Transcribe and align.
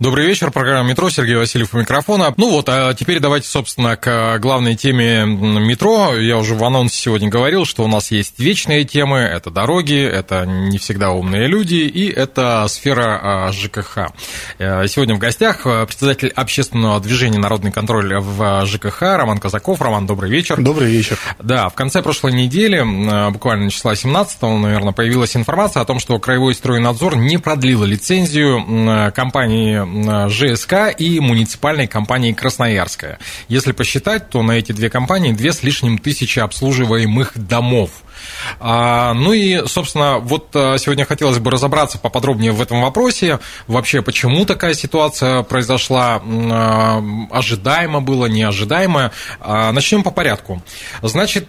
Добрый 0.00 0.28
вечер, 0.28 0.52
программа 0.52 0.90
«Метро», 0.90 1.10
Сергей 1.10 1.34
Васильев 1.34 1.74
у 1.74 1.78
микрофона. 1.78 2.32
Ну 2.36 2.50
вот, 2.50 2.68
а 2.68 2.94
теперь 2.94 3.18
давайте, 3.18 3.48
собственно, 3.48 3.96
к 3.96 4.38
главной 4.38 4.76
теме 4.76 5.24
метро. 5.26 6.14
Я 6.14 6.38
уже 6.38 6.54
в 6.54 6.62
анонсе 6.62 6.96
сегодня 6.96 7.28
говорил, 7.28 7.64
что 7.64 7.82
у 7.82 7.88
нас 7.88 8.12
есть 8.12 8.38
вечные 8.38 8.84
темы, 8.84 9.18
это 9.18 9.50
дороги, 9.50 10.00
это 10.00 10.46
не 10.46 10.78
всегда 10.78 11.10
умные 11.10 11.48
люди, 11.48 11.74
и 11.74 12.08
это 12.08 12.64
сфера 12.68 13.18
а, 13.20 13.50
ЖКХ. 13.50 14.12
Э, 14.58 14.86
сегодня 14.86 15.16
в 15.16 15.18
гостях 15.18 15.66
э, 15.66 15.84
председатель 15.84 16.28
общественного 16.28 17.00
движения 17.00 17.40
«Народный 17.40 17.72
контроль» 17.72 18.20
в 18.20 18.66
ЖКХ 18.66 19.02
Роман 19.02 19.38
Казаков. 19.38 19.82
Роман, 19.82 20.06
добрый 20.06 20.30
вечер. 20.30 20.60
Добрый 20.60 20.92
вечер. 20.92 21.18
Да, 21.40 21.68
в 21.68 21.74
конце 21.74 22.02
прошлой 22.02 22.34
недели, 22.34 22.78
э, 22.78 23.30
буквально 23.30 23.68
числа 23.68 23.96
17 23.96 24.42
наверное, 24.42 24.92
появилась 24.92 25.34
информация 25.34 25.82
о 25.82 25.84
том, 25.84 25.98
что 25.98 26.16
Краевой 26.20 26.54
стройнадзор 26.54 27.16
не 27.16 27.38
продлил 27.38 27.82
лицензию 27.82 29.12
компании 29.12 29.87
ЖСК 30.28 30.94
и 30.96 31.20
муниципальной 31.20 31.86
компании 31.86 32.32
Красноярская. 32.32 33.18
Если 33.48 33.72
посчитать, 33.72 34.30
то 34.30 34.42
на 34.42 34.52
эти 34.52 34.72
две 34.72 34.90
компании 34.90 35.32
две 35.32 35.52
с 35.52 35.62
лишним 35.62 35.98
тысячи 35.98 36.38
обслуживаемых 36.38 37.32
домов. 37.36 37.90
А, 38.60 39.14
ну 39.14 39.32
и, 39.32 39.66
собственно, 39.66 40.18
вот 40.18 40.50
а, 40.54 40.76
сегодня 40.78 41.04
хотелось 41.04 41.38
бы 41.38 41.50
разобраться 41.50 41.98
поподробнее 41.98 42.52
в 42.52 42.60
этом 42.60 42.82
вопросе. 42.82 43.38
Вообще, 43.66 44.02
почему 44.02 44.44
такая 44.44 44.74
ситуация 44.74 45.42
произошла, 45.42 46.20
а, 46.24 47.02
ожидаемо 47.30 48.00
было, 48.00 48.26
неожидаемо. 48.26 49.12
Начнем 49.44 50.02
по 50.02 50.10
порядку. 50.10 50.62
Значит, 51.02 51.48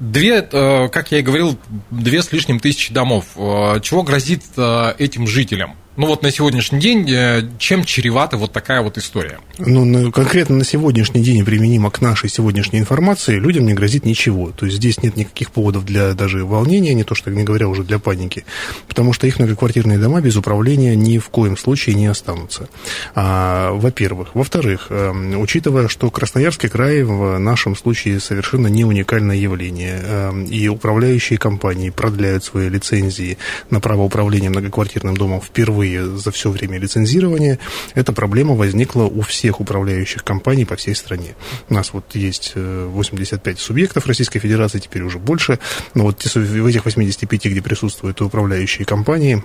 Две, 0.00 0.42
как 0.42 1.12
я 1.12 1.20
и 1.20 1.22
говорил, 1.22 1.56
две 1.90 2.24
с 2.24 2.32
лишним 2.32 2.58
тысячи 2.58 2.92
домов. 2.92 3.26
Чего 3.36 4.02
грозит 4.02 4.42
этим 4.58 5.28
жителям? 5.28 5.76
Ну 5.94 6.06
вот 6.06 6.22
на 6.22 6.30
сегодняшний 6.30 6.80
день 6.80 7.06
э, 7.10 7.42
чем 7.58 7.84
чревата 7.84 8.38
вот 8.38 8.50
такая 8.50 8.80
вот 8.80 8.96
история? 8.96 9.40
Ну, 9.58 10.10
конкретно 10.10 10.56
на 10.56 10.64
сегодняшний 10.64 11.22
день, 11.22 11.44
применимо 11.44 11.90
к 11.90 12.00
нашей 12.00 12.30
сегодняшней 12.30 12.78
информации, 12.78 13.38
людям 13.38 13.66
не 13.66 13.74
грозит 13.74 14.06
ничего. 14.06 14.52
То 14.52 14.64
есть 14.64 14.78
здесь 14.78 15.02
нет 15.02 15.16
никаких 15.16 15.50
поводов 15.50 15.84
для 15.84 16.14
даже 16.14 16.46
волнения, 16.46 16.94
не 16.94 17.04
то 17.04 17.14
что, 17.14 17.30
не 17.30 17.44
говоря 17.44 17.68
уже 17.68 17.84
для 17.84 17.98
паники, 17.98 18.46
потому 18.88 19.12
что 19.12 19.26
их 19.26 19.38
многоквартирные 19.38 19.98
дома 19.98 20.22
без 20.22 20.34
управления 20.36 20.96
ни 20.96 21.18
в 21.18 21.28
коем 21.28 21.58
случае 21.58 21.94
не 21.94 22.06
останутся. 22.06 22.70
А, 23.14 23.72
во-первых. 23.72 24.34
Во-вторых, 24.34 24.86
э, 24.88 25.10
учитывая, 25.36 25.88
что 25.88 26.10
Красноярский 26.10 26.70
край 26.70 27.02
в 27.02 27.36
нашем 27.36 27.76
случае 27.76 28.18
совершенно 28.18 28.68
не 28.68 28.86
уникальное 28.86 29.36
явление, 29.36 30.00
э, 30.02 30.44
и 30.46 30.68
управляющие 30.68 31.38
компании 31.38 31.90
продляют 31.90 32.44
свои 32.44 32.70
лицензии 32.70 33.36
на 33.68 33.78
право 33.80 34.02
управления 34.02 34.48
многоквартирным 34.48 35.18
домом 35.18 35.42
впервые 35.42 35.81
впервые 35.82 36.16
за 36.16 36.30
все 36.30 36.50
время 36.50 36.78
лицензирования 36.78 37.58
эта 37.94 38.12
проблема 38.12 38.54
возникла 38.54 39.04
у 39.04 39.20
всех 39.22 39.60
управляющих 39.60 40.24
компаний 40.24 40.64
по 40.64 40.76
всей 40.76 40.94
стране. 40.94 41.34
У 41.68 41.74
нас 41.74 41.92
вот 41.92 42.14
есть 42.14 42.52
85 42.54 43.56
э, 43.56 43.60
субъектов 43.60 44.06
Российской 44.06 44.38
Федерации, 44.38 44.78
теперь 44.78 45.02
уже 45.02 45.18
больше, 45.18 45.58
но 45.94 46.04
вот 46.04 46.22
в 46.22 46.66
этих 46.66 46.84
85, 46.84 47.46
где 47.46 47.62
присутствуют 47.62 48.20
управляющие 48.20 48.84
компании, 48.84 49.42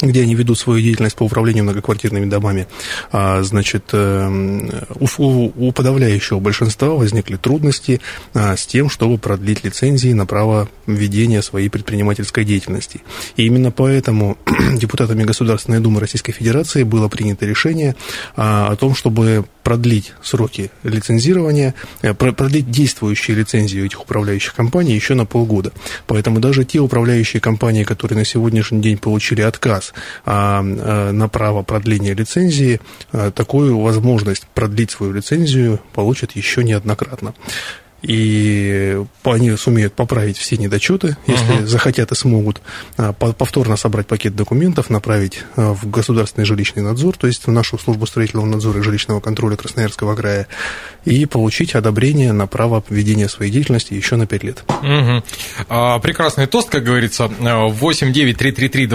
где 0.00 0.22
они 0.22 0.34
ведут 0.34 0.58
свою 0.58 0.80
деятельность 0.80 1.16
по 1.16 1.24
управлению 1.24 1.64
многоквартирными 1.64 2.26
домами, 2.26 2.66
а, 3.12 3.42
значит, 3.42 3.90
э, 3.92 4.78
у, 5.00 5.50
у 5.56 5.72
подавляющего 5.72 6.38
большинства 6.40 6.90
возникли 6.90 7.36
трудности 7.36 8.00
а, 8.34 8.56
с 8.56 8.66
тем, 8.66 8.90
чтобы 8.90 9.18
продлить 9.18 9.64
лицензии 9.64 10.12
на 10.12 10.26
право 10.26 10.68
ведения 10.86 11.42
своей 11.42 11.68
предпринимательской 11.68 12.44
деятельности. 12.44 13.02
И 13.36 13.46
именно 13.46 13.70
поэтому 13.70 14.38
депутатами 14.76 15.24
Государственной 15.24 15.80
Думы 15.80 16.00
Российской 16.00 16.32
Федерации 16.32 16.82
было 16.82 17.08
принято 17.08 17.46
решение 17.46 17.96
а, 18.36 18.68
о 18.70 18.76
том, 18.76 18.94
чтобы 18.94 19.44
продлить 19.68 20.14
сроки 20.22 20.70
лицензирования, 20.82 21.74
э, 22.00 22.14
продлить 22.14 22.70
действующие 22.70 23.36
лицензии 23.36 23.84
этих 23.84 24.00
управляющих 24.00 24.54
компаний 24.54 24.94
еще 24.94 25.12
на 25.12 25.26
полгода. 25.26 25.72
Поэтому 26.06 26.40
даже 26.40 26.64
те 26.64 26.78
управляющие 26.78 27.38
компании, 27.38 27.84
которые 27.84 28.16
на 28.16 28.24
сегодняшний 28.24 28.80
день 28.80 28.96
получили 28.96 29.42
отказ 29.42 29.92
а, 30.24 30.64
а, 30.64 31.12
на 31.12 31.28
право 31.28 31.62
продления 31.64 32.14
лицензии, 32.14 32.80
а, 33.12 33.30
такую 33.30 33.78
возможность 33.78 34.46
продлить 34.54 34.90
свою 34.90 35.12
лицензию 35.12 35.80
получат 35.92 36.32
еще 36.32 36.64
неоднократно 36.64 37.34
и 38.02 39.02
они 39.24 39.56
сумеют 39.56 39.94
поправить 39.94 40.38
все 40.38 40.56
недочеты, 40.56 41.16
если 41.26 41.62
uh-huh. 41.62 41.66
захотят 41.66 42.12
и 42.12 42.14
смогут, 42.14 42.60
а, 42.96 43.12
повторно 43.12 43.76
собрать 43.76 44.06
пакет 44.06 44.36
документов, 44.36 44.88
направить 44.88 45.44
а, 45.56 45.74
в 45.74 45.90
государственный 45.90 46.44
жилищный 46.44 46.82
надзор, 46.82 47.16
то 47.16 47.26
есть 47.26 47.46
в 47.46 47.50
нашу 47.50 47.78
службу 47.78 48.06
строительного 48.06 48.46
надзора 48.46 48.78
и 48.78 48.82
жилищного 48.82 49.20
контроля 49.20 49.56
Красноярского 49.56 50.14
края, 50.14 50.46
и 51.04 51.26
получить 51.26 51.74
одобрение 51.74 52.32
на 52.32 52.46
право 52.46 52.84
ведения 52.88 53.28
своей 53.28 53.50
деятельности 53.50 53.94
еще 53.94 54.16
на 54.16 54.26
5 54.26 54.44
лет. 54.44 54.64
Uh-huh. 54.68 55.22
А, 55.68 55.98
прекрасный 55.98 56.46
тост, 56.46 56.70
как 56.70 56.84
говорится, 56.84 57.28
89333 57.28 58.86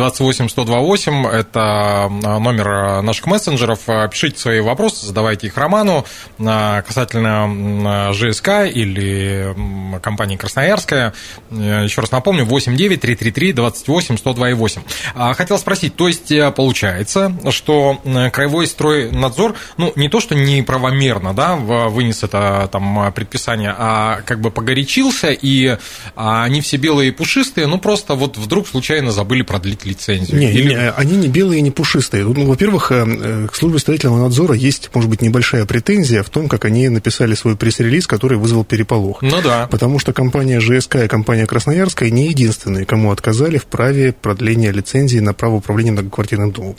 это 1.25 2.09
номер 2.09 3.01
наших 3.01 3.25
мессенджеров. 3.27 3.79
Пишите 4.11 4.39
свои 4.39 4.61
вопросы, 4.61 5.05
задавайте 5.05 5.47
их 5.47 5.57
Роману 5.57 6.05
касательно 6.37 8.13
ЖСК 8.13 8.65
или 8.65 8.92
или 8.93 9.99
компании 9.99 10.37
«Красноярская». 10.37 11.13
Э, 11.51 11.83
еще 11.83 12.01
раз 12.01 12.11
напомню, 12.11 12.45
89 12.45 13.01
333 13.01 13.53
28 13.53 14.15
102,8. 14.15 15.33
Хотел 15.33 15.57
спросить, 15.57 15.95
то 15.95 16.07
есть 16.07 16.31
э, 16.31 16.51
получается, 16.51 17.35
что 17.49 17.99
э, 18.03 18.29
Краевой 18.29 18.67
стройнадзор, 18.67 19.55
ну, 19.77 19.91
не 19.95 20.09
то, 20.09 20.19
что 20.19 20.35
неправомерно, 20.35 21.33
да, 21.33 21.55
вынес 21.55 22.23
это 22.23 22.69
там 22.71 23.11
предписание, 23.13 23.73
а 23.77 24.21
как 24.25 24.39
бы 24.39 24.51
погорячился, 24.51 25.31
и 25.31 25.77
а, 26.15 26.43
они 26.43 26.61
все 26.61 26.77
белые 26.77 27.09
и 27.09 27.11
пушистые, 27.11 27.67
ну, 27.67 27.77
просто 27.77 28.15
вот 28.15 28.37
вдруг 28.37 28.67
случайно 28.67 29.11
забыли 29.11 29.41
продлить 29.41 29.85
лицензию. 29.85 30.39
Не, 30.39 30.51
Или... 30.51 30.69
не 30.69 30.91
они 30.91 31.17
не 31.17 31.27
белые 31.27 31.59
и 31.59 31.61
не 31.61 31.71
пушистые. 31.71 32.23
Ну, 32.23 32.45
во-первых, 32.45 32.87
к 32.87 33.55
службе 33.55 33.79
строительного 33.79 34.23
надзора 34.23 34.55
есть, 34.55 34.89
может 34.93 35.09
быть, 35.09 35.21
небольшая 35.21 35.65
претензия 35.65 36.23
в 36.23 36.29
том, 36.29 36.47
как 36.47 36.65
они 36.65 36.89
написали 36.89 37.35
свой 37.35 37.55
пресс-релиз, 37.55 38.07
который 38.07 38.37
вызвал 38.37 38.63
перед 38.63 38.82
переполох. 38.83 39.21
Ну 39.21 39.41
да. 39.41 39.67
Потому 39.69 39.99
что 39.99 40.13
компания 40.13 40.59
ЖСК 40.59 40.97
и 40.97 41.07
компания 41.07 41.45
Красноярская 41.45 42.09
не 42.09 42.27
единственные, 42.27 42.85
кому 42.85 43.11
отказали 43.11 43.57
в 43.57 43.66
праве 43.66 44.13
продления 44.13 44.71
лицензии 44.71 45.19
на 45.19 45.33
право 45.33 45.55
управления 45.55 45.91
многоквартирным 45.91 46.51
домом. 46.51 46.75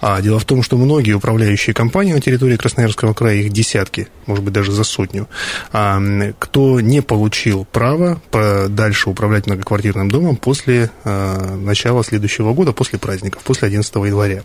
А 0.00 0.20
дело 0.20 0.38
в 0.38 0.44
том, 0.44 0.62
что 0.62 0.76
многие 0.76 1.12
управляющие 1.12 1.74
компании 1.74 2.12
на 2.12 2.20
территории 2.20 2.56
Красноярского 2.56 3.14
края, 3.14 3.36
их 3.36 3.52
десятки, 3.52 4.08
может 4.26 4.44
быть, 4.44 4.54
даже 4.54 4.72
за 4.72 4.84
сотню, 4.84 5.28
а, 5.72 6.00
кто 6.38 6.80
не 6.80 7.00
получил 7.02 7.66
право 7.70 8.20
дальше 8.68 9.10
управлять 9.10 9.46
многоквартирным 9.46 10.10
домом 10.10 10.36
после 10.36 10.90
а, 11.04 11.56
начала 11.56 12.04
следующего 12.04 12.52
года, 12.52 12.72
после 12.72 12.98
праздников, 12.98 13.42
после 13.42 13.68
11 13.68 13.94
января. 13.96 14.42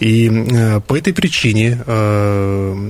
И 0.00 0.30
а, 0.30 0.80
по 0.80 0.96
этой 0.96 1.12
причине, 1.12 1.78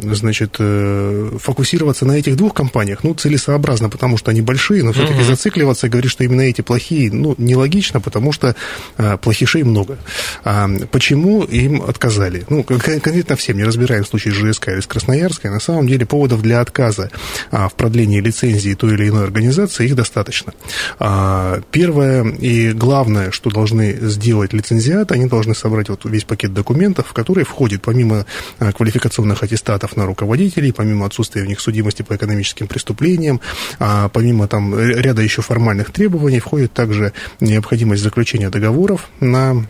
значит, 0.02 0.56
э, 0.58 1.30
фокусироваться 1.38 2.06
на 2.06 2.12
этих 2.12 2.36
двух 2.36 2.54
компаниях, 2.54 3.04
ну, 3.04 3.14
целесообразно 3.14 3.41
целесообразно, 3.42 3.88
потому 3.88 4.16
что 4.16 4.30
они 4.30 4.40
большие, 4.40 4.82
но 4.82 4.92
все-таки 4.92 5.20
угу. 5.20 5.24
зацикливаться 5.24 5.86
и 5.86 5.90
говорить, 5.90 6.10
что 6.10 6.24
именно 6.24 6.42
эти 6.42 6.60
плохие, 6.60 7.10
ну, 7.12 7.34
нелогично, 7.38 8.00
потому 8.00 8.32
что 8.32 8.54
а, 8.96 9.16
плохишей 9.16 9.62
много. 9.64 9.98
А, 10.44 10.68
почему 10.90 11.42
им 11.42 11.82
отказали? 11.82 12.44
Ну, 12.48 12.62
конкретно 12.62 13.36
всем, 13.36 13.56
не 13.56 13.64
разбираем 13.64 14.04
в 14.04 14.08
случае 14.08 14.34
ЖСК 14.34 14.68
или 14.68 14.80
с 14.80 14.86
Красноярской, 14.86 15.50
на 15.50 15.60
самом 15.60 15.86
деле 15.86 16.06
поводов 16.06 16.42
для 16.42 16.60
отказа 16.60 17.10
а, 17.50 17.68
в 17.68 17.74
продлении 17.74 18.20
лицензии 18.20 18.74
той 18.74 18.94
или 18.94 19.08
иной 19.08 19.24
организации 19.24 19.86
их 19.86 19.96
достаточно. 19.96 20.52
А, 20.98 21.60
первое 21.70 22.24
и 22.24 22.72
главное, 22.72 23.30
что 23.30 23.50
должны 23.50 23.96
сделать 24.00 24.52
лицензиаты, 24.52 25.14
они 25.14 25.26
должны 25.26 25.54
собрать 25.54 25.88
вот 25.88 26.04
весь 26.04 26.24
пакет 26.24 26.52
документов, 26.52 27.08
в 27.08 27.12
который 27.12 27.44
входит 27.44 27.82
помимо 27.82 28.26
а, 28.58 28.72
квалификационных 28.72 29.42
аттестатов 29.42 29.96
на 29.96 30.06
руководителей, 30.06 30.72
помимо 30.72 31.06
отсутствия 31.06 31.42
у 31.42 31.46
них 31.46 31.60
судимости 31.60 32.02
по 32.02 32.14
экономическим 32.14 32.66
преступлениям, 32.66 33.31
требованиям. 33.32 33.40
А 33.78 34.08
помимо 34.08 34.48
там 34.48 34.78
ряда 34.78 35.22
еще 35.22 35.42
формальных 35.42 35.90
требований 35.90 36.40
входит 36.40 36.72
также 36.72 37.12
необходимость 37.40 38.02
заключения 38.02 38.50
договоров 38.50 39.08
на 39.20 39.64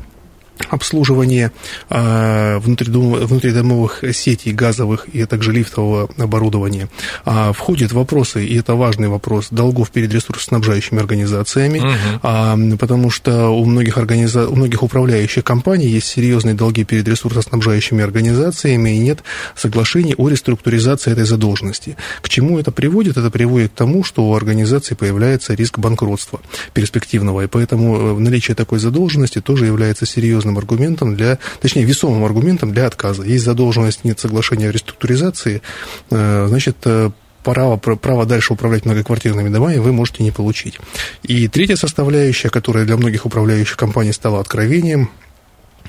обслуживание 0.68 1.52
а, 1.90 2.58
внутридомовых 2.58 4.04
сетей 4.12 4.52
газовых 4.52 5.06
и 5.12 5.24
также 5.24 5.52
лифтового 5.52 6.10
оборудования. 6.18 6.88
А, 7.24 7.52
входят 7.52 7.92
вопросы, 7.92 8.44
и 8.44 8.58
это 8.58 8.74
важный 8.74 9.08
вопрос, 9.08 9.48
долгов 9.50 9.90
перед 9.90 10.12
ресурсоснабжающими 10.12 11.00
организациями, 11.00 11.80
угу. 11.80 12.76
потому 12.78 13.10
что 13.10 13.48
у 13.48 13.64
многих, 13.64 13.98
организа... 13.98 14.48
у 14.48 14.54
многих 14.54 14.82
управляющих 14.82 15.44
компаний 15.44 15.86
есть 15.86 16.06
серьезные 16.06 16.54
долги 16.54 16.84
перед 16.84 17.06
ресурсоснабжающими 17.08 18.02
организациями, 18.02 18.90
и 18.90 18.98
нет 18.98 19.22
соглашений 19.56 20.14
о 20.16 20.28
реструктуризации 20.28 21.12
этой 21.12 21.24
задолженности. 21.24 21.96
К 22.20 22.28
чему 22.28 22.58
это 22.58 22.70
приводит? 22.70 23.16
Это 23.16 23.30
приводит 23.30 23.72
к 23.72 23.74
тому, 23.74 24.04
что 24.04 24.28
у 24.28 24.34
организации 24.34 24.94
появляется 24.94 25.54
риск 25.54 25.78
банкротства 25.78 26.40
перспективного, 26.74 27.42
и 27.42 27.46
поэтому 27.46 27.96
э, 27.96 28.18
наличие 28.18 28.54
такой 28.54 28.78
задолженности 28.78 29.40
тоже 29.40 29.66
является 29.66 30.06
серьезным 30.06 30.41
серьезным 30.42 30.58
аргументом 30.58 31.16
для, 31.16 31.38
точнее, 31.60 31.84
весомым 31.84 32.24
аргументом 32.24 32.72
для 32.72 32.86
отказа. 32.86 33.22
Есть 33.22 33.44
задолженность, 33.44 34.04
нет 34.04 34.18
соглашения 34.18 34.68
о 34.68 34.72
реструктуризации, 34.72 35.62
э, 36.10 36.46
значит, 36.48 36.76
э, 36.84 37.10
право, 37.44 37.76
право 37.76 38.26
дальше 38.26 38.52
управлять 38.52 38.84
многоквартирными 38.84 39.48
домами 39.48 39.78
вы 39.78 39.92
можете 39.92 40.22
не 40.22 40.30
получить. 40.30 40.78
И 41.22 41.48
третья 41.48 41.76
составляющая, 41.76 42.50
которая 42.50 42.84
для 42.84 42.96
многих 42.96 43.26
управляющих 43.26 43.76
компаний 43.76 44.12
стала 44.12 44.40
откровением, 44.40 45.10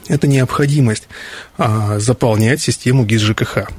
это 0.09 0.27
необходимость 0.27 1.07
а, 1.57 1.99
заполнять 1.99 2.61
систему 2.61 3.05
ГИС 3.05 3.21
ЖКХ. 3.21 3.69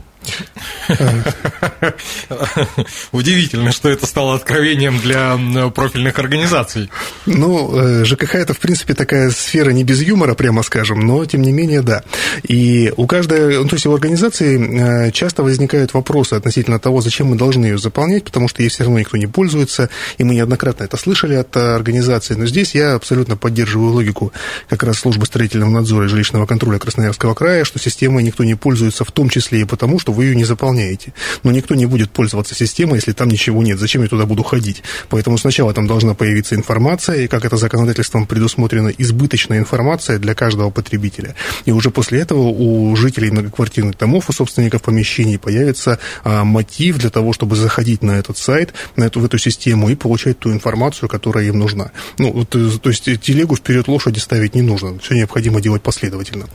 Удивительно, 3.13 3.73
что 3.73 3.89
это 3.89 4.07
стало 4.07 4.35
откровением 4.35 4.99
для 4.99 5.39
профильных 5.71 6.19
организаций. 6.19 6.91
Ну, 7.27 7.77
э, 7.77 8.05
ЖКХ 8.05 8.35
это, 8.37 8.55
в 8.55 8.59
принципе, 8.59 8.95
такая 8.95 9.31
сфера 9.31 9.71
не 9.71 9.85
без 9.85 10.03
юмора, 10.03 10.35
прямо 10.35 10.63
скажем, 10.63 11.01
но, 11.01 11.25
тем 11.25 11.43
не 11.43 11.53
менее, 11.53 11.83
да. 11.83 12.03
И 12.43 12.93
у 12.97 13.07
каждой, 13.07 13.59
ну, 13.59 13.69
то 13.69 13.77
есть 13.77 13.87
у 13.87 13.93
организации 13.93 15.09
э, 15.09 15.11
часто 15.13 15.43
возникают 15.43 15.95
вопросы 15.95 16.35
относительно 16.35 16.79
того, 16.79 17.01
зачем 17.01 17.29
мы 17.29 17.37
должны 17.37 17.67
ее 17.67 17.79
заполнять, 17.79 18.25
потому 18.25 18.49
что 18.49 18.63
ей 18.63 18.69
все 18.69 18.85
равно 18.85 18.99
никто 18.99 19.17
не 19.17 19.27
пользуется, 19.27 19.91
и 20.19 20.25
мы 20.25 20.35
неоднократно 20.35 20.85
это 20.85 20.97
слышали 20.97 21.35
от 21.35 21.57
организации. 21.57 22.35
Но 22.35 22.47
здесь 22.47 22.75
я 22.75 22.95
абсолютно 22.95 23.37
поддерживаю 23.37 23.93
логику 23.93 24.33
как 24.69 24.83
раз 24.83 24.99
службы 24.99 25.27
строительного 25.27 25.71
надзора 25.71 26.07
и 26.07 26.09
жилищного 26.09 26.47
контроля 26.47 26.79
Красноярского 26.79 27.35
края, 27.35 27.65
что 27.65 27.79
системой 27.79 28.23
никто 28.23 28.45
не 28.45 28.55
пользуется, 28.55 29.05
в 29.05 29.13
том 29.13 29.29
числе 29.29 29.61
и 29.61 29.65
потому, 29.65 29.99
что 29.99 30.13
вы 30.15 30.25
ее 30.25 30.37
не 30.37 30.45
заполняете. 30.45 31.13
Но 31.43 31.51
никто 31.51 31.75
не 31.75 31.87
будет 31.87 32.11
пользоваться 32.11 32.55
системой, 32.55 32.97
если 32.97 33.13
там 33.13 33.29
ничего 33.29 33.63
нет. 33.63 33.79
Зачем 33.79 34.03
я 34.03 34.09
туда 34.09 34.25
буду 34.25 34.43
ходить? 34.43 34.83
Поэтому 35.11 35.37
сначала 35.39 35.75
там 35.75 35.87
должна 35.87 36.15
появиться 36.15 36.55
информация, 36.55 37.23
и 37.23 37.27
как 37.29 37.45
это 37.45 37.57
законодательством 37.57 38.27
предусмотрено, 38.27 38.89
избыточная 38.89 39.59
информация 39.59 40.19
для 40.19 40.35
каждого 40.35 40.71
потребителя. 40.71 41.35
И 41.65 41.73
уже 41.73 41.91
после 41.91 42.21
этого 42.21 42.41
у 42.41 42.97
жителей 42.97 43.31
многоквартирных 43.31 43.99
домов, 43.99 44.31
у 44.31 44.33
собственников 44.33 44.83
помещений 44.83 45.39
появится 45.39 45.99
а, 46.23 46.45
мотив 46.45 46.99
для 46.99 47.11
того, 47.11 47.33
чтобы 47.33 47.57
заходить 47.57 48.03
на 48.03 48.13
этот 48.13 48.39
сайт, 48.39 48.73
на 48.97 49.05
эту, 49.05 49.21
в 49.21 49.25
эту 49.25 49.39
систему 49.39 49.91
и 49.91 49.95
получать 49.95 50.39
ту 50.39 50.53
информацию, 50.53 51.09
которая 51.09 51.45
им 51.47 51.59
нужна. 51.59 51.91
Ну, 52.19 52.33
вот, 52.33 52.55
э, 52.55 52.71
то 52.81 52.91
есть 52.91 53.05
телегу 53.21 53.57
вперед 53.57 53.89
лошади 53.89 54.19
ставить 54.19 54.55
не 54.55 54.63
нужно. 54.63 54.99
Все 54.99 55.15
необходимо 55.15 55.61
делать 55.61 55.83
последовательно. 55.83 56.47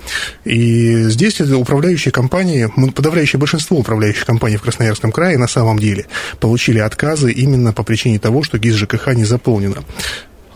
И 0.45 1.03
здесь 1.09 1.39
управляющие 1.41 2.11
компании, 2.11 2.71
подавляющее 2.91 3.39
большинство 3.39 3.48
управляющих 3.71 4.25
компаний 4.25 4.57
в 4.57 4.61
Красноярском 4.61 5.11
крае 5.11 5.37
на 5.37 5.47
самом 5.47 5.79
деле 5.79 6.05
получили 6.39 6.79
отказы 6.79 7.31
именно 7.31 7.73
по 7.73 7.83
причине 7.83 8.19
того, 8.19 8.43
что 8.43 8.57
ГИС 8.57 8.75
ЖКХ 8.75 9.07
не 9.13 9.25
заполнено. 9.25 9.83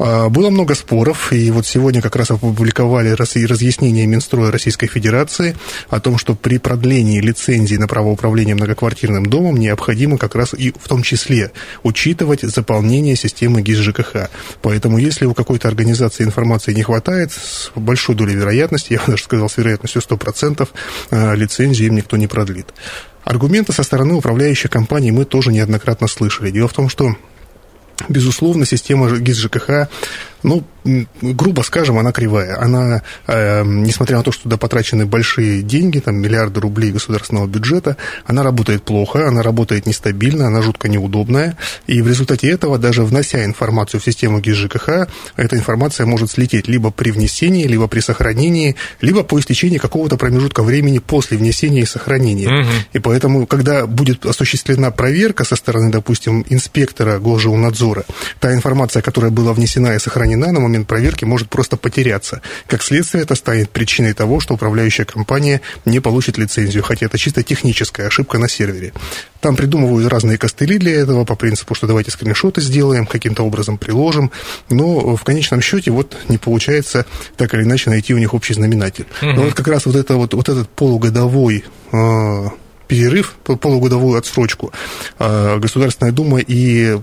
А, 0.05 0.27
было 0.27 0.49
много 0.49 0.75
споров, 0.75 1.31
и 1.31 1.49
вот 1.49 1.65
сегодня 1.65 2.01
как 2.01 2.17
раз 2.17 2.29
опубликовали 2.29 3.11
разъяснение 3.11 4.05
Минстроя 4.05 4.51
Российской 4.51 4.87
Федерации 4.87 5.55
о 5.89 6.01
том, 6.01 6.17
что 6.17 6.35
при 6.35 6.57
продлении 6.57 7.21
лицензии 7.21 7.77
на 7.77 7.87
право 7.87 8.09
управления 8.09 8.53
многоквартирным 8.53 9.25
домом 9.25 9.55
необходимо 9.55 10.17
как 10.17 10.35
раз 10.35 10.53
и 10.53 10.73
в 10.77 10.89
том 10.89 11.03
числе 11.03 11.53
учитывать 11.83 12.41
заполнение 12.41 13.15
системы 13.15 13.61
ГИС 13.61 13.77
ЖКХ. 13.77 14.29
Поэтому 14.61 14.97
если 14.97 15.23
у 15.25 15.33
какой-то 15.33 15.69
организации 15.69 16.25
информации 16.25 16.73
не 16.73 16.83
хватает, 16.83 17.31
с 17.31 17.71
большой 17.73 18.15
долей 18.15 18.35
вероятности, 18.35 18.91
я 18.91 18.99
бы 18.99 19.05
даже 19.11 19.23
сказал 19.23 19.47
с 19.47 19.55
вероятностью 19.55 20.01
100%, 20.01 20.67
а, 21.11 21.33
лицензию 21.33 21.87
им 21.87 21.95
никто 21.95 22.17
не 22.17 22.27
продлит. 22.27 22.73
Аргументы 23.23 23.71
со 23.71 23.83
стороны 23.83 24.15
управляющих 24.15 24.69
компаний 24.69 25.11
мы 25.11 25.23
тоже 25.23 25.53
неоднократно 25.53 26.09
слышали. 26.09 26.51
Дело 26.51 26.67
в 26.67 26.73
том, 26.73 26.89
что 26.89 27.15
Безусловно, 28.09 28.65
система 28.65 29.09
ГИС 29.09 29.37
ЖКХ 29.37 29.87
ну, 30.43 30.63
грубо 31.21 31.61
скажем, 31.61 31.97
она 31.97 32.11
кривая. 32.11 32.59
Она, 32.59 33.01
э, 33.27 33.63
несмотря 33.65 34.17
на 34.17 34.23
то, 34.23 34.31
что 34.31 34.43
туда 34.43 34.57
потрачены 34.57 35.05
большие 35.05 35.61
деньги, 35.61 35.99
там 35.99 36.15
миллиарды 36.17 36.59
рублей 36.59 36.91
государственного 36.91 37.47
бюджета, 37.47 37.97
она 38.25 38.43
работает 38.43 38.83
плохо, 38.83 39.27
она 39.27 39.43
работает 39.43 39.85
нестабильно, 39.85 40.47
она 40.47 40.61
жутко 40.61 40.89
неудобная. 40.89 41.57
И 41.87 42.01
в 42.01 42.07
результате 42.07 42.49
этого, 42.49 42.77
даже 42.77 43.03
внося 43.03 43.45
информацию 43.45 44.01
в 44.01 44.03
систему 44.03 44.39
ГИС 44.39 44.55
ЖКХ, 44.57 45.07
эта 45.35 45.55
информация 45.55 46.05
может 46.05 46.31
слететь 46.31 46.67
либо 46.67 46.91
при 46.91 47.11
внесении, 47.11 47.65
либо 47.65 47.87
при 47.87 47.99
сохранении, 47.99 48.75
либо 49.01 49.23
по 49.23 49.39
истечении 49.39 49.77
какого-то 49.77 50.17
промежутка 50.17 50.63
времени 50.63 50.99
после 50.99 51.37
внесения 51.37 51.81
и 51.81 51.85
сохранения. 51.85 52.47
Угу. 52.47 52.69
И 52.93 52.99
поэтому, 52.99 53.45
когда 53.45 53.87
будет 53.87 54.25
осуществлена 54.25 54.91
проверка 54.91 55.43
со 55.43 55.55
стороны, 55.55 55.91
допустим, 55.91 56.45
инспектора 56.49 57.19
Госжилнадзора, 57.19 58.05
та 58.39 58.53
информация, 58.53 59.01
которая 59.01 59.31
была 59.31 59.53
внесена 59.53 59.95
и 59.95 59.99
сохранена, 59.99 60.23
сохранена 60.23 60.51
на 60.51 60.59
момент 60.59 60.72
проверки, 60.81 61.25
может 61.25 61.49
просто 61.49 61.77
потеряться. 61.77 62.41
Как 62.67 62.83
следствие, 62.83 63.23
это 63.23 63.35
станет 63.35 63.69
причиной 63.69 64.13
того, 64.13 64.39
что 64.39 64.55
управляющая 64.55 65.05
компания 65.05 65.61
не 65.85 65.99
получит 65.99 66.37
лицензию, 66.37 66.83
хотя 66.83 67.05
это 67.05 67.17
чисто 67.17 67.43
техническая 67.43 68.07
ошибка 68.07 68.37
на 68.37 68.49
сервере. 68.49 68.93
Там 69.39 69.55
придумывают 69.55 70.07
разные 70.07 70.37
костыли 70.37 70.77
для 70.77 70.93
этого 70.93 71.25
по 71.25 71.35
принципу, 71.35 71.75
что 71.75 71.85
давайте 71.87 72.11
скриншоты 72.11 72.61
сделаем, 72.61 73.05
каким-то 73.05 73.43
образом 73.43 73.77
приложим, 73.77 74.31
но 74.69 75.15
в 75.15 75.23
конечном 75.23 75.61
счете 75.61 75.91
вот 75.91 76.17
не 76.29 76.37
получается 76.37 77.05
так 77.37 77.53
или 77.53 77.63
иначе 77.63 77.89
найти 77.89 78.13
у 78.13 78.17
них 78.17 78.33
общий 78.33 78.53
знаменатель. 78.53 79.05
Угу. 79.21 79.31
Но 79.31 79.41
вот 79.43 79.53
как 79.53 79.67
раз 79.67 79.85
вот, 79.85 79.95
это 79.95 80.15
вот, 80.15 80.33
вот 80.33 80.49
этот 80.49 80.69
полугодовой 80.69 81.65
а, 81.91 82.49
перерыв, 82.87 83.35
полугодовую 83.43 84.17
отсрочку 84.17 84.71
а, 85.19 85.57
Государственная 85.57 86.11
Дума 86.11 86.39
и 86.39 86.97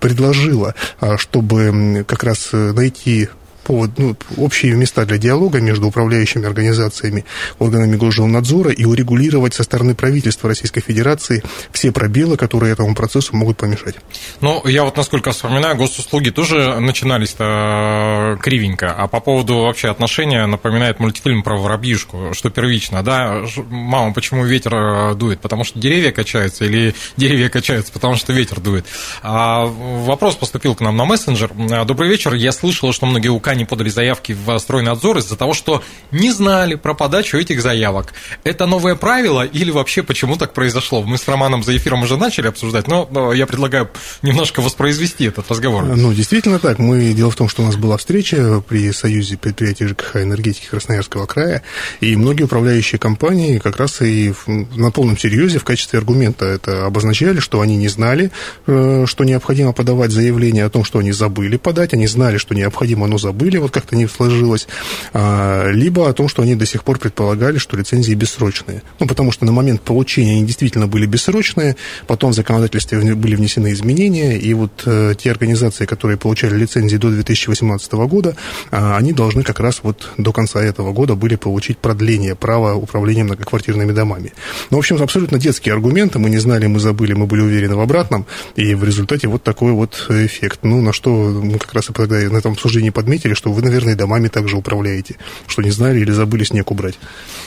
предложила, 0.00 0.74
а, 1.00 1.18
чтобы 1.18 2.04
как 2.06 2.24
раз 2.24 2.50
э, 2.52 2.72
найти 2.72 3.28
повод, 3.66 3.98
ну, 3.98 4.16
общие 4.36 4.74
места 4.74 5.04
для 5.04 5.18
диалога 5.18 5.60
между 5.60 5.88
управляющими 5.88 6.46
организациями, 6.46 7.24
органами 7.58 7.96
Госжилнадзора 7.96 8.70
и 8.70 8.84
урегулировать 8.84 9.54
со 9.54 9.64
стороны 9.64 9.96
правительства 9.96 10.48
Российской 10.48 10.80
Федерации 10.80 11.42
все 11.72 11.90
пробелы, 11.90 12.36
которые 12.36 12.72
этому 12.72 12.94
процессу 12.94 13.34
могут 13.34 13.56
помешать. 13.56 13.96
Ну, 14.40 14.64
я 14.68 14.84
вот 14.84 14.96
насколько 14.96 15.32
вспоминаю, 15.32 15.76
госуслуги 15.76 16.30
тоже 16.30 16.78
начинались-то 16.78 18.38
кривенько, 18.40 18.92
а 18.92 19.08
по 19.08 19.18
поводу 19.18 19.58
вообще 19.62 19.88
отношения 19.88 20.46
напоминает 20.46 21.00
мультфильм 21.00 21.42
про 21.42 21.56
воробьишку, 21.56 22.30
что 22.34 22.50
первично, 22.50 23.02
да, 23.02 23.42
мама, 23.68 24.14
почему 24.14 24.44
ветер 24.44 24.74
э, 24.74 25.14
дует, 25.16 25.40
потому 25.40 25.64
что 25.64 25.80
деревья 25.80 26.12
качаются, 26.12 26.64
или 26.64 26.94
деревья 27.16 27.48
качаются, 27.48 27.92
потому 27.92 28.14
что 28.14 28.32
ветер 28.32 28.60
дует. 28.60 28.86
А 29.22 29.64
вопрос 29.64 30.36
поступил 30.36 30.76
к 30.76 30.80
нам 30.80 30.96
на 30.96 31.04
мессенджер. 31.04 31.50
Добрый 31.84 32.08
вечер, 32.08 32.32
я 32.34 32.52
слышала, 32.52 32.92
что 32.92 33.06
многие 33.06 33.28
УК 33.28 33.55
не 33.56 33.64
подали 33.64 33.88
заявки 33.88 34.32
в 34.32 34.58
стройнадзор 34.58 35.18
из-за 35.18 35.36
того, 35.36 35.54
что 35.54 35.82
не 36.10 36.30
знали 36.30 36.74
про 36.74 36.94
подачу 36.94 37.36
этих 37.38 37.62
заявок. 37.62 38.12
Это 38.44 38.66
новое 38.66 38.94
правило 38.94 39.44
или 39.44 39.70
вообще 39.70 40.02
почему 40.02 40.36
так 40.36 40.52
произошло? 40.52 41.02
Мы 41.02 41.18
с 41.18 41.26
Романом 41.28 41.62
за 41.62 41.76
эфиром 41.76 42.02
уже 42.02 42.16
начали 42.16 42.48
обсуждать, 42.48 42.88
но 42.88 43.32
я 43.32 43.46
предлагаю 43.46 43.90
немножко 44.22 44.60
воспроизвести 44.60 45.24
этот 45.24 45.50
разговор. 45.50 45.84
Ну, 45.84 46.12
действительно 46.12 46.58
так. 46.58 46.78
Мы, 46.78 47.12
дело 47.12 47.30
в 47.30 47.36
том, 47.36 47.48
что 47.48 47.62
у 47.62 47.66
нас 47.66 47.76
была 47.76 47.96
встреча 47.96 48.62
при 48.66 48.90
Союзе 48.92 49.36
предприятий 49.36 49.86
ЖКХ 49.86 50.16
энергетики 50.16 50.66
Красноярского 50.66 51.26
края, 51.26 51.62
и 52.00 52.16
многие 52.16 52.44
управляющие 52.44 52.98
компании 52.98 53.58
как 53.58 53.76
раз 53.76 54.02
и 54.02 54.34
на 54.46 54.90
полном 54.90 55.16
серьезе 55.16 55.58
в 55.58 55.64
качестве 55.64 55.98
аргумента 55.98 56.44
это 56.44 56.86
обозначали, 56.86 57.38
что 57.38 57.60
они 57.60 57.76
не 57.76 57.88
знали, 57.88 58.30
э, 58.66 59.04
что 59.06 59.24
необходимо 59.24 59.72
подавать 59.72 60.10
заявление 60.10 60.64
о 60.64 60.70
том, 60.70 60.84
что 60.84 60.98
они 60.98 61.12
забыли 61.12 61.56
подать, 61.56 61.92
они 61.94 62.06
знали, 62.06 62.38
что 62.38 62.54
необходимо, 62.54 63.06
но 63.06 63.18
забыли, 63.18 63.45
или 63.46 63.58
вот 63.58 63.70
как-то 63.70 63.96
не 63.96 64.06
сложилось, 64.06 64.66
а, 65.12 65.70
либо 65.70 66.08
о 66.08 66.12
том, 66.12 66.28
что 66.28 66.42
они 66.42 66.54
до 66.54 66.66
сих 66.66 66.84
пор 66.84 66.98
предполагали, 66.98 67.58
что 67.58 67.76
лицензии 67.76 68.14
бессрочные. 68.14 68.82
Ну, 68.98 69.06
потому 69.06 69.32
что 69.32 69.44
на 69.44 69.52
момент 69.52 69.80
получения 69.82 70.32
они 70.32 70.44
действительно 70.44 70.86
были 70.86 71.06
бессрочные, 71.06 71.76
потом 72.06 72.32
в 72.32 72.34
законодательстве 72.34 73.14
были 73.14 73.36
внесены 73.36 73.72
изменения, 73.72 74.36
и 74.36 74.54
вот 74.54 74.82
э, 74.86 75.14
те 75.18 75.30
организации, 75.30 75.86
которые 75.86 76.16
получали 76.16 76.56
лицензии 76.56 76.96
до 76.96 77.10
2018 77.10 77.92
года, 77.92 78.36
а, 78.70 78.96
они 78.96 79.12
должны 79.12 79.42
как 79.42 79.60
раз 79.60 79.80
вот 79.82 80.10
до 80.16 80.32
конца 80.32 80.62
этого 80.62 80.92
года 80.92 81.14
были 81.14 81.36
получить 81.36 81.78
продление 81.78 82.34
права 82.34 82.74
управления 82.74 83.24
многоквартирными 83.24 83.92
домами. 83.92 84.32
Ну, 84.70 84.76
в 84.76 84.80
общем, 84.80 85.02
абсолютно 85.02 85.38
детские 85.38 85.74
аргументы, 85.74 86.18
мы 86.18 86.30
не 86.30 86.38
знали, 86.38 86.66
мы 86.66 86.80
забыли, 86.80 87.12
мы 87.12 87.26
были 87.26 87.40
уверены 87.40 87.76
в 87.76 87.80
обратном, 87.80 88.26
и 88.56 88.74
в 88.74 88.84
результате 88.84 89.28
вот 89.28 89.42
такой 89.42 89.72
вот 89.72 90.06
эффект. 90.08 90.60
Ну, 90.62 90.80
на 90.80 90.92
что 90.92 91.10
мы 91.10 91.58
как 91.58 91.74
раз 91.74 91.90
и 91.90 91.92
тогда 91.92 92.16
на 92.16 92.38
этом 92.38 92.52
обсуждении 92.52 92.90
подметили, 92.90 93.34
что 93.36 93.52
вы, 93.52 93.62
наверное, 93.62 93.94
домами 93.94 94.28
также 94.28 94.56
управляете, 94.56 95.16
что 95.46 95.62
не 95.62 95.70
знали 95.70 96.00
или 96.00 96.10
забыли 96.10 96.44
снег 96.44 96.70
убрать. 96.70 96.98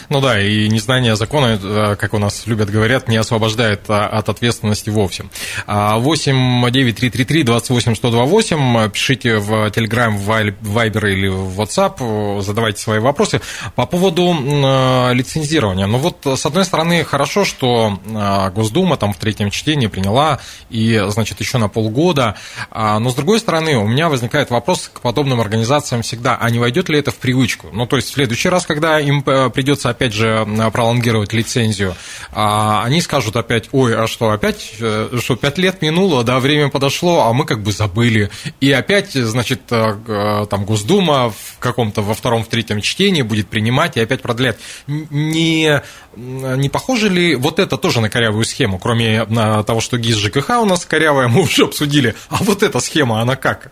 Ну 0.10 0.22
да, 0.22 0.42
и 0.42 0.68
незнание 0.70 1.16
закона, 1.16 1.60
э, 1.62 1.96
как 1.98 2.14
у 2.14 2.20
нас 2.20 2.48
любят 2.48 2.70
говорят, 2.70 3.08
не 3.08 3.18
освобождает 3.18 3.82
а, 3.90 4.08
от 4.08 4.30
ответственности 4.30 4.90
вовсе. 4.90 5.26
8 5.68 6.72
9 6.72 6.96
3 6.96 7.10
3 7.10 7.26
3 7.26 7.44
28 7.44 7.96
128, 7.96 8.90
пишите 8.92 9.38
в 9.38 9.68
Telegram, 9.68 10.16
в 10.16 10.30
Viber 10.30 11.12
или 11.12 11.28
в 11.28 11.60
WhatsApp, 11.60 12.42
задавайте 12.42 12.82
свои 12.82 13.00
вопросы. 13.00 13.42
По 13.76 13.86
поводу 13.86 14.34
э, 14.34 15.14
лицензирования. 15.14 15.88
Ну 15.88 15.98
вот, 15.98 16.26
с 16.26 16.46
одной 16.46 16.66
стороны, 16.66 17.04
хорошо, 17.04 17.46
что 17.46 18.00
э, 18.06 18.52
Госдума 18.52 18.98
там 18.98 19.14
в 19.14 19.18
третьем 19.18 19.50
чтении 19.50 19.88
приняла, 19.88 20.40
и, 20.70 21.04
значит, 21.08 21.40
еще 21.40 21.58
на 21.58 21.68
полгода. 21.68 22.36
А, 22.72 23.00
но, 23.00 23.10
с 23.10 23.16
другой 23.16 23.40
стороны, 23.40 23.78
у 23.78 23.88
меня 23.88 24.10
возникает 24.10 24.50
вопрос 24.50 24.90
к 24.94 25.02
подобным 25.02 25.42
организациям 25.42 25.79
всегда, 25.82 26.38
а 26.40 26.50
не 26.50 26.60
войдет 26.60 26.90
ли 26.90 27.00
это 27.00 27.12
в 27.12 27.16
привычку? 27.16 27.70
Ну, 27.72 27.86
то 27.86 27.96
есть, 27.96 28.10
в 28.10 28.14
следующий 28.14 28.50
раз, 28.50 28.66
когда 28.66 29.00
им 29.00 29.22
придется 29.24 29.90
опять 29.90 30.14
же, 30.14 30.48
пролонгировать 30.72 31.34
лицензию, 31.34 31.96
а 32.32 32.84
они 32.84 33.02
скажут 33.02 33.36
опять, 33.36 33.70
ой, 33.72 33.96
а 33.96 34.08
что, 34.08 34.32
опять, 34.32 34.74
э, 34.80 35.18
что, 35.22 35.36
пять 35.36 35.58
лет 35.58 35.82
минуло, 35.82 36.24
да, 36.24 36.40
время 36.40 36.70
подошло, 36.70 37.28
а 37.28 37.34
мы 37.34 37.46
как 37.46 37.62
бы 37.62 37.72
забыли. 37.72 38.30
И 38.60 38.72
опять, 38.72 39.14
значит, 39.14 39.62
э, 39.72 39.96
э, 40.08 40.46
там 40.50 40.66
Госдума 40.66 41.32
в 41.32 41.60
каком-то 41.60 42.02
во 42.02 42.14
втором, 42.14 42.44
в 42.44 42.48
третьем 42.48 42.82
чтении 42.82 43.22
будет 43.22 43.48
принимать 43.48 43.98
и 43.98 44.02
опять 44.02 44.22
продлять. 44.22 44.58
Не, 44.88 45.82
не 46.16 46.70
похоже 46.70 47.10
ли 47.10 47.36
вот 47.36 47.60
это 47.60 47.78
тоже 47.78 48.02
на 48.02 48.10
корявую 48.10 48.46
схему, 48.46 48.80
кроме 48.80 49.26
того, 49.26 49.82
что 49.82 49.98
ГИС 49.98 50.18
ЖКХ 50.18 50.62
у 50.62 50.66
нас 50.66 50.86
корявая, 50.86 51.28
мы 51.30 51.42
уже 51.44 51.64
обсудили, 51.64 52.16
а 52.30 52.38
вот 52.44 52.64
эта 52.64 52.80
схема, 52.80 53.22
она 53.22 53.36
как? 53.36 53.72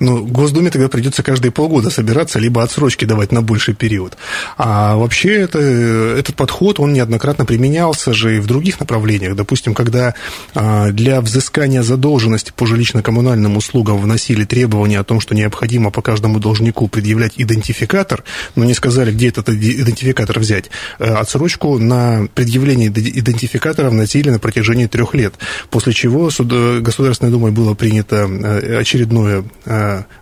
Ну, 0.00 0.24
Госдуме 0.24 0.70
тогда 0.70 0.88
придется 0.88 1.22
каждые 1.22 1.50
полгода 1.50 1.90
собираться, 1.90 2.38
либо 2.38 2.62
отсрочки 2.62 3.04
давать 3.04 3.32
на 3.32 3.42
больший 3.42 3.74
период. 3.74 4.16
А 4.56 4.96
вообще 4.96 5.34
это, 5.34 5.58
этот 5.58 6.36
подход, 6.36 6.78
он 6.78 6.92
неоднократно 6.92 7.44
применялся 7.44 8.12
же 8.12 8.36
и 8.36 8.40
в 8.40 8.46
других 8.46 8.78
направлениях. 8.78 9.34
Допустим, 9.34 9.74
когда 9.74 10.14
а, 10.54 10.90
для 10.90 11.20
взыскания 11.20 11.82
задолженности 11.82 12.52
по 12.54 12.64
жилищно-коммунальным 12.64 13.56
услугам 13.56 13.98
вносили 13.98 14.44
требования 14.44 15.00
о 15.00 15.04
том, 15.04 15.20
что 15.20 15.34
необходимо 15.34 15.90
по 15.90 16.02
каждому 16.02 16.38
должнику 16.38 16.86
предъявлять 16.88 17.32
идентификатор, 17.36 18.22
но 18.54 18.64
не 18.64 18.74
сказали, 18.74 19.12
где 19.12 19.28
этот 19.28 19.48
идентификатор 19.48 20.38
взять, 20.38 20.70
э, 20.98 21.12
отсрочку 21.12 21.78
на 21.78 22.28
предъявление 22.34 22.88
идентификатора 22.88 23.90
вносили 23.90 24.30
на 24.30 24.38
протяжении 24.38 24.86
трех 24.86 25.14
лет, 25.14 25.34
после 25.70 25.92
чего 25.92 26.28
э, 26.28 26.80
Государственной 26.80 27.32
Думой 27.32 27.50
было 27.50 27.74
принято 27.74 28.28
э, 28.28 28.78
очередное 28.78 29.44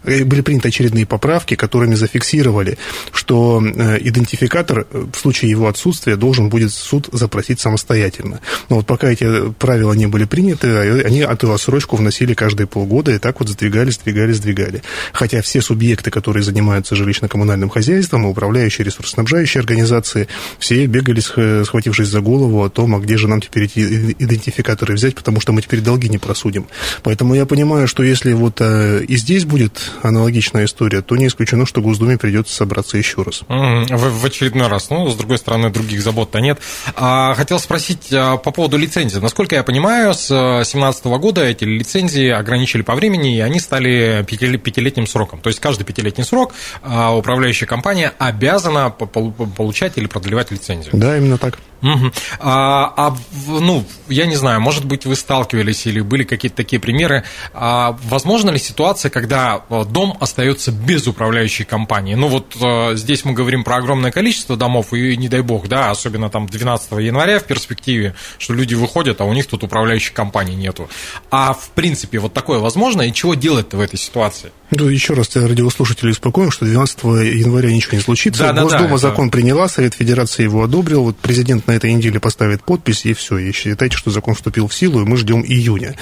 были 0.05 0.41
приняты 0.41 0.69
очередные 0.69 1.07
поправки, 1.07 1.55
которыми 1.55 1.95
зафиксировали, 1.95 2.79
что 3.13 3.63
э, 3.63 3.99
идентификатор 4.01 4.87
э, 4.91 5.07
в 5.13 5.19
случае 5.19 5.51
его 5.51 5.69
отсутствия 5.69 6.17
должен 6.17 6.49
будет 6.49 6.73
суд 6.73 7.09
запросить 7.13 7.61
самостоятельно. 7.61 8.41
Но 8.69 8.77
вот 8.77 8.87
пока 8.87 9.11
эти 9.11 9.51
правила 9.53 9.93
не 9.93 10.07
были 10.07 10.25
приняты, 10.25 11.03
они 11.03 11.21
эту 11.21 11.53
отсрочку 11.53 11.97
вносили 11.97 12.35
каждые 12.35 12.67
полгода, 12.67 13.13
и 13.13 13.19
так 13.19 13.41
вот 13.41 13.49
сдвигали, 13.49 13.91
сдвигали, 13.91 14.33
сдвигали. 14.33 14.83
Хотя 15.13 15.43
все 15.43 15.61
субъекты, 15.61 16.11
которые 16.11 16.43
занимаются 16.43 16.95
жилищно-коммунальным 16.95 17.69
хозяйством, 17.69 18.27
управляющие 18.27 18.85
ресурсоснабжающие 18.85 19.61
организации, 19.61 20.29
все 20.59 20.87
бегали, 20.87 21.21
схватившись 21.65 22.09
за 22.09 22.21
голову 22.21 22.63
о 22.63 22.71
том, 22.71 22.95
а 22.95 22.99
где 22.99 23.17
же 23.17 23.29
нам 23.29 23.41
теперь 23.41 23.65
эти 23.65 23.81
идентификаторы 24.19 24.95
взять, 24.95 25.15
потому 25.15 25.41
что 25.41 25.53
мы 25.53 25.63
теперь 25.63 25.81
долги 25.81 26.09
не 26.09 26.19
просудим. 26.19 26.67
Поэтому 27.03 27.35
я 27.35 27.47
понимаю, 27.47 27.89
что 27.89 28.03
если 28.03 28.33
вот 28.33 28.61
и 28.61 29.17
здесь 29.17 29.45
будет 29.45 29.56
будет 29.57 29.91
аналогичная 30.03 30.67
история, 30.67 31.01
то 31.01 31.17
не 31.17 31.29
исключено, 31.29 31.65
что 31.65 31.81
Госдуме 31.81 32.19
придется 32.19 32.55
собраться 32.55 32.99
еще 32.99 33.23
раз. 33.23 33.41
В, 33.49 34.21
в 34.21 34.25
очередной 34.27 34.69
раз. 34.69 34.91
Ну, 34.91 35.09
с 35.09 35.17
другой 35.17 35.39
стороны, 35.39 35.71
других 35.71 36.03
забот-то 36.03 36.41
нет. 36.41 36.61
А, 36.95 37.33
хотел 37.33 37.59
спросить 37.59 38.13
а, 38.13 38.37
по 38.37 38.51
поводу 38.51 38.77
лицензии. 38.77 39.19
Насколько 39.19 39.55
я 39.55 39.63
понимаю, 39.63 40.13
с 40.13 40.29
2017 40.29 41.07
года 41.07 41.43
эти 41.43 41.65
лицензии 41.65 42.29
ограничили 42.29 42.83
по 42.83 42.95
времени, 42.95 43.35
и 43.35 43.41
они 43.41 43.59
стали 43.59 44.23
пятилетним 44.29 45.07
сроком. 45.07 45.41
То 45.41 45.49
есть 45.49 45.59
каждый 45.59 45.85
пятилетний 45.85 46.25
срок 46.25 46.53
а, 46.83 47.17
управляющая 47.17 47.67
компания 47.67 48.13
обязана 48.19 48.91
получать 48.91 49.97
или 49.97 50.07
продлевать 50.07 50.51
лицензию. 50.51 50.91
Да, 50.93 51.17
именно 51.17 51.39
так. 51.39 51.59
Угу. 51.83 52.13
А, 52.41 52.93
а, 52.97 53.17
ну, 53.47 53.85
я 54.09 54.27
не 54.27 54.37
знаю, 54.37 54.61
может 54.61 54.85
быть, 54.85 55.05
вы 55.07 55.15
сталкивались 55.15 55.87
или 55.87 56.01
были 56.01 56.25
какие-то 56.25 56.57
такие 56.57 56.81
примеры. 56.81 57.25
А, 57.53 57.97
возможно 58.05 58.51
ли 58.51 58.59
ситуация, 58.59 59.11
когда 59.11 59.46
э, 59.69 59.85
дом 59.85 60.17
остается 60.21 60.73
без 60.73 61.07
управляющей 61.07 61.65
компании? 61.65 62.15
Ну, 62.15 62.29
вот 62.29 62.57
а, 62.63 62.95
здесь 62.95 63.25
мы 63.25 63.33
говорим 63.33 63.65
про 63.65 63.77
огромное 63.77 64.11
количество 64.11 64.57
домов, 64.57 64.93
и 64.93 65.17
не 65.17 65.29
дай 65.29 65.43
бог, 65.43 65.69
да, 65.69 65.91
особенно 65.91 66.31
там 66.31 66.47
12 66.47 66.93
января 66.93 67.39
в 67.39 67.45
перспективе, 67.45 68.15
что 68.39 68.55
люди 68.55 68.75
выходят, 68.75 69.21
а 69.21 69.25
у 69.25 69.33
них 69.33 69.47
тут 69.47 69.65
управляющей 69.65 70.13
компании 70.13 70.55
нету. 70.55 70.89
А 71.31 71.53
в 71.53 71.71
принципе, 71.71 72.19
вот 72.19 72.33
такое 72.33 72.59
возможно, 72.59 73.03
и 73.03 73.13
чего 73.13 73.35
делать-то 73.35 73.77
в 73.77 73.81
этой 73.81 73.99
ситуации? 73.99 74.53
Ну, 74.71 74.89
еще 74.89 75.15
раз 75.15 75.29
тебя 75.29 75.47
радиослушатели 75.47 76.11
успокоим, 76.11 76.51
что 76.51 76.65
12 76.65 77.05
января 77.05 77.71
ничего 77.71 77.97
не 77.97 78.03
случится. 78.03 78.53
Да, 78.53 78.63
Госдума 78.63 78.83
да, 78.83 78.89
да, 78.89 78.97
закон 78.99 79.29
это... 79.29 79.37
приняла, 79.37 79.69
Совет 79.69 79.95
Федерации 79.95 80.43
его 80.43 80.65
одобрил, 80.65 81.05
вот 81.05 81.17
президент 81.19 81.69
на 81.69 81.73
этой 81.73 81.93
неделе 81.93 82.19
поставит 82.19 82.65
подпись, 82.65 83.07
и 83.07 83.15
все, 83.15 83.39
и 83.39 83.53
считайте, 83.53 83.97
что 83.97 84.11
закон 84.11 84.35
вступил 84.35 84.67
в 84.67 84.75
силу, 84.75 85.03
и 85.03 85.05
мы 85.05 85.17
ждем 85.17 85.45
июня. 85.45 85.95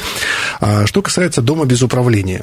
А, 0.61 0.87
что 0.87 1.03
касается 1.03 1.43
дома 1.43 1.67
без 1.67 1.83
управления. 1.83 2.43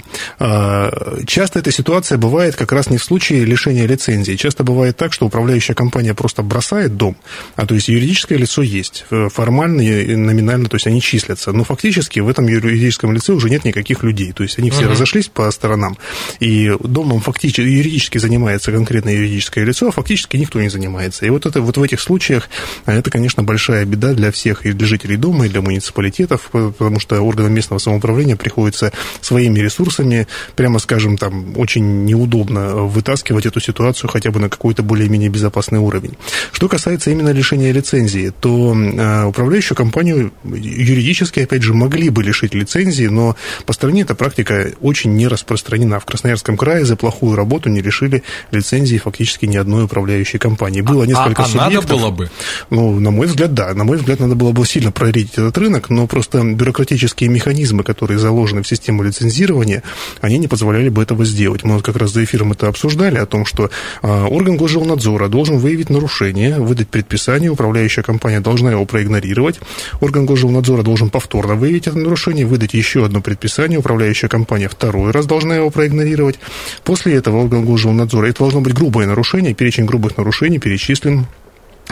А, 0.91 1.24
часто 1.25 1.60
эта 1.60 1.71
ситуация 1.71 2.17
бывает 2.17 2.55
как 2.55 2.71
раз 2.71 2.89
не 2.89 2.98
в 2.98 3.03
случае 3.03 3.45
лишения 3.45 3.86
лицензии. 3.86 4.36
Часто 4.36 4.63
бывает 4.63 4.98
так, 4.98 5.13
что 5.13 5.25
управляющая 5.25 5.75
компания 5.75 6.13
просто 6.13 6.43
бросает 6.43 6.98
дом, 6.98 7.15
а 7.55 7.65
то 7.65 7.75
есть 7.75 7.88
юридическое 7.88 8.38
лицо 8.38 8.62
есть, 8.62 9.05
формально 9.29 9.81
и 9.81 10.15
номинально, 10.15 10.67
то 10.67 10.75
есть 10.75 10.88
они 10.88 11.01
числятся, 11.01 11.51
но 11.51 11.63
фактически 11.63 12.19
в 12.19 12.27
этом 12.27 12.48
юридическом 12.48 13.12
лице 13.13 13.33
уже 13.33 13.50
нет 13.50 13.65
никаких 13.65 14.03
людей, 14.03 14.31
то 14.31 14.43
есть 14.43 14.60
они 14.60 14.69
все 14.69 14.83
угу. 14.83 14.91
разошлись 14.91 15.27
по 15.27 15.50
сторонам, 15.51 15.98
и 16.39 16.71
домом 16.79 17.21
фактически, 17.21 17.62
юридически 17.62 18.17
занимается 18.17 18.71
конкретное 18.71 19.13
юридическое 19.13 19.65
лицо, 19.65 19.88
а 19.88 19.91
фактически 19.91 20.38
никто 20.38 20.62
не 20.62 20.69
занимается. 20.69 21.25
И 21.25 21.29
вот, 21.29 21.45
это, 21.45 21.62
вот 21.62 21.77
в 21.77 21.83
этих 21.83 22.01
случаях 22.01 22.50
это, 22.86 23.10
конечно, 23.10 23.43
большая 23.43 23.86
беда 23.86 24.13
для 24.13 24.31
всех, 24.31 24.65
и 24.65 24.71
для 24.71 24.88
жителей 24.88 25.17
дома, 25.17 25.45
и 25.45 25.50
для 25.50 25.62
муниципалитетов, 25.62 26.50
потому 26.51 27.00
что 27.00 27.21
органам 27.21 27.53
местного 27.53 27.79
самоуправления 27.79 28.36
приходится 28.36 28.91
своими 29.21 29.60
ресурсами, 29.60 30.27
прямо 30.55 30.70
скажем, 30.79 31.17
там, 31.17 31.57
очень 31.57 32.05
неудобно 32.05 32.75
вытаскивать 32.85 33.45
эту 33.45 33.59
ситуацию 33.59 34.09
хотя 34.09 34.31
бы 34.31 34.39
на 34.39 34.49
какой-то 34.49 34.83
более-менее 34.83 35.29
безопасный 35.29 35.79
уровень. 35.79 36.17
Что 36.51 36.67
касается 36.67 37.11
именно 37.11 37.29
лишения 37.29 37.71
лицензии, 37.71 38.31
то 38.39 38.75
а, 38.75 39.27
управляющую 39.27 39.75
компанию 39.75 40.31
юридически, 40.43 41.41
опять 41.41 41.63
же, 41.63 41.73
могли 41.73 42.09
бы 42.09 42.23
лишить 42.23 42.53
лицензии, 42.53 43.07
но 43.07 43.35
по 43.65 43.73
стране 43.73 44.01
эта 44.01 44.15
практика 44.15 44.71
очень 44.81 45.15
не 45.15 45.27
распространена. 45.27 45.99
В 45.99 46.05
Красноярском 46.05 46.57
крае 46.57 46.85
за 46.85 46.95
плохую 46.95 47.35
работу 47.35 47.69
не 47.69 47.81
решили 47.81 48.23
лицензии 48.51 48.97
фактически 48.97 49.45
ни 49.45 49.57
одной 49.57 49.85
управляющей 49.85 50.39
компании. 50.39 50.81
Было 50.81 51.03
а, 51.03 51.07
несколько 51.07 51.43
а, 51.43 51.45
а 51.45 51.47
субъектов. 51.47 51.89
надо 51.89 51.95
было 51.95 52.11
бы? 52.11 52.31
Ну, 52.69 52.99
на 52.99 53.11
мой 53.11 53.27
взгляд, 53.27 53.53
да. 53.53 53.73
На 53.73 53.83
мой 53.83 53.97
взгляд, 53.97 54.19
надо 54.19 54.35
было 54.35 54.51
бы 54.51 54.65
сильно 54.65 54.91
проверить 54.91 55.33
этот 55.33 55.57
рынок, 55.57 55.89
но 55.89 56.07
просто 56.07 56.43
бюрократические 56.43 57.29
механизмы, 57.29 57.83
которые 57.83 58.19
заложены 58.19 58.63
в 58.63 58.67
систему 58.67 59.03
лицензирования, 59.03 59.83
они 60.21 60.37
не 60.37 60.47
позволяли 60.62 60.89
бы 60.89 61.01
этого 61.01 61.25
сделать. 61.25 61.63
Мы 61.63 61.75
вот 61.75 61.84
как 61.84 61.96
раз 61.96 62.12
за 62.12 62.24
эфиром 62.24 62.51
это 62.51 62.68
обсуждали, 62.68 63.18
о 63.18 63.25
том, 63.25 63.46
что 63.46 63.70
а, 64.01 64.27
орган 64.27 64.58
госжилнадзора 64.58 65.27
должен 65.27 65.58
выявить 65.58 65.89
нарушение, 65.89 66.60
выдать 66.60 66.88
предписание, 66.88 67.50
управляющая 67.50 68.03
компания 68.03 68.41
должна 68.41 68.72
его 68.72 68.86
проигнорировать, 68.86 69.60
орган 70.01 70.25
госжилнадзора 70.25 70.84
должен 70.84 71.10
повторно 71.10 71.56
выявить 71.56 71.88
это 71.88 71.98
нарушение, 71.98 72.46
выдать 72.46 72.74
еще 72.74 73.06
одно 73.06 73.22
предписание, 73.22 73.80
управляющая 73.80 74.30
компания 74.30 74.70
второй 74.70 75.12
раз 75.12 75.25
должна 75.25 75.56
его 75.56 75.70
проигнорировать, 75.70 75.91
игнорировать. 75.91 76.39
После 76.84 77.15
этого 77.15 77.38
орган 77.38 77.65
госжилнадзора, 77.65 78.27
это 78.27 78.39
должно 78.39 78.62
быть 78.62 78.74
грубое 78.74 79.08
нарушение, 79.08 79.53
перечень 79.53 79.86
грубых 79.86 80.18
нарушений 80.18 80.60
перечислен 80.60 81.27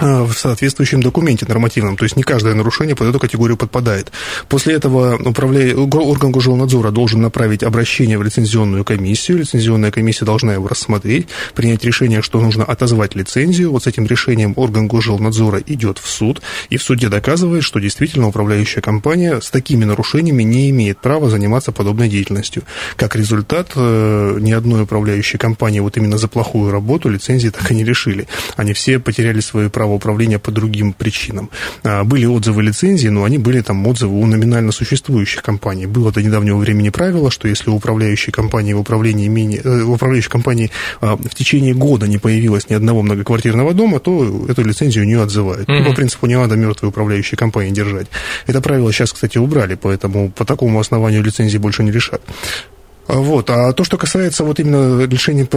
в 0.01 0.33
соответствующем 0.33 1.01
документе 1.01 1.45
нормативном. 1.47 1.97
То 1.97 2.05
есть 2.05 2.15
не 2.15 2.23
каждое 2.23 2.53
нарушение 2.53 2.95
под 2.95 3.07
эту 3.07 3.19
категорию 3.19 3.57
подпадает. 3.57 4.11
После 4.47 4.75
этого 4.75 5.15
управля... 5.17 5.75
орган 5.75 6.31
госжилнадзора 6.31 6.91
должен 6.91 7.21
направить 7.21 7.63
обращение 7.63 8.17
в 8.17 8.23
лицензионную 8.23 8.83
комиссию. 8.83 9.39
Лицензионная 9.39 9.91
комиссия 9.91 10.25
должна 10.25 10.53
его 10.53 10.67
рассмотреть, 10.67 11.27
принять 11.55 11.83
решение, 11.83 12.21
что 12.21 12.39
нужно 12.39 12.63
отозвать 12.63 13.15
лицензию. 13.15 13.71
Вот 13.71 13.83
с 13.83 13.87
этим 13.87 14.05
решением 14.05 14.53
орган 14.55 14.87
госжилнадзора 14.87 15.61
идет 15.65 15.97
в 15.97 16.09
суд, 16.09 16.41
и 16.69 16.77
в 16.77 16.83
суде 16.83 17.09
доказывает, 17.09 17.63
что 17.63 17.79
действительно 17.79 18.27
управляющая 18.27 18.81
компания 18.81 19.39
с 19.41 19.49
такими 19.49 19.85
нарушениями 19.85 20.43
не 20.43 20.69
имеет 20.69 20.99
права 20.99 21.29
заниматься 21.29 21.71
подобной 21.71 22.09
деятельностью. 22.09 22.63
Как 22.95 23.15
результат, 23.15 23.71
э, 23.75 24.37
ни 24.39 24.51
одной 24.51 24.83
управляющей 24.83 25.37
компании 25.39 25.79
вот 25.79 25.97
именно 25.97 26.17
за 26.17 26.27
плохую 26.27 26.71
работу 26.71 27.09
лицензии 27.09 27.49
так 27.49 27.69
и 27.71 27.75
не 27.75 27.83
решили. 27.83 28.27
Они 28.55 28.73
все 28.73 28.99
потеряли 28.99 29.39
свои 29.39 29.69
права 29.69 29.88
право 29.89 29.95
управления 29.95 30.39
по 30.39 30.51
другим 30.51 30.93
причинам. 30.93 31.49
А, 31.83 32.03
были 32.03 32.25
отзывы 32.25 32.63
лицензии, 32.63 33.09
но 33.09 33.23
они 33.23 33.37
были 33.37 33.61
там 33.61 33.87
отзывы 33.87 34.19
у 34.19 34.25
номинально 34.25 34.71
существующих 34.71 35.41
компаний. 35.41 35.87
Было 35.87 36.11
до 36.11 36.21
недавнего 36.21 36.57
времени 36.57 36.89
правило, 36.89 37.31
что 37.31 37.47
если 37.47 37.71
управляющей 37.71 38.31
компании 38.31 38.73
в 38.73 38.79
управлении, 38.79 39.29
менее, 39.29 39.61
э, 39.63 39.83
в 39.83 39.91
управляющей 39.91 40.29
компании 40.29 40.69
а, 41.01 41.15
в 41.15 41.35
течение 41.35 41.73
года 41.73 42.07
не 42.07 42.17
появилось 42.17 42.69
ни 42.69 42.75
одного 42.75 43.01
многоквартирного 43.01 43.73
дома, 43.73 43.99
то 43.99 44.45
эту 44.49 44.63
лицензию 44.63 45.05
не 45.05 45.15
отзывают. 45.15 45.69
Mm-hmm. 45.69 45.79
Ну, 45.79 45.85
по 45.85 45.95
принципу 45.95 46.27
не 46.27 46.37
надо 46.37 46.55
мертвой 46.55 46.89
управляющей 46.89 47.37
компании 47.37 47.71
держать. 47.71 48.07
Это 48.47 48.61
правило 48.61 48.91
сейчас, 48.91 49.11
кстати, 49.11 49.39
убрали, 49.39 49.75
поэтому 49.75 50.29
по 50.29 50.45
такому 50.45 50.79
основанию 50.79 51.23
лицензии 51.23 51.59
больше 51.59 51.83
не 51.83 51.91
решат. 51.91 52.21
Вот. 53.09 53.49
А 53.49 53.73
то, 53.73 53.83
что 53.83 53.97
касается 53.97 54.43
вот 54.43 54.59
именно 54.59 55.03
лишения, 55.05 55.47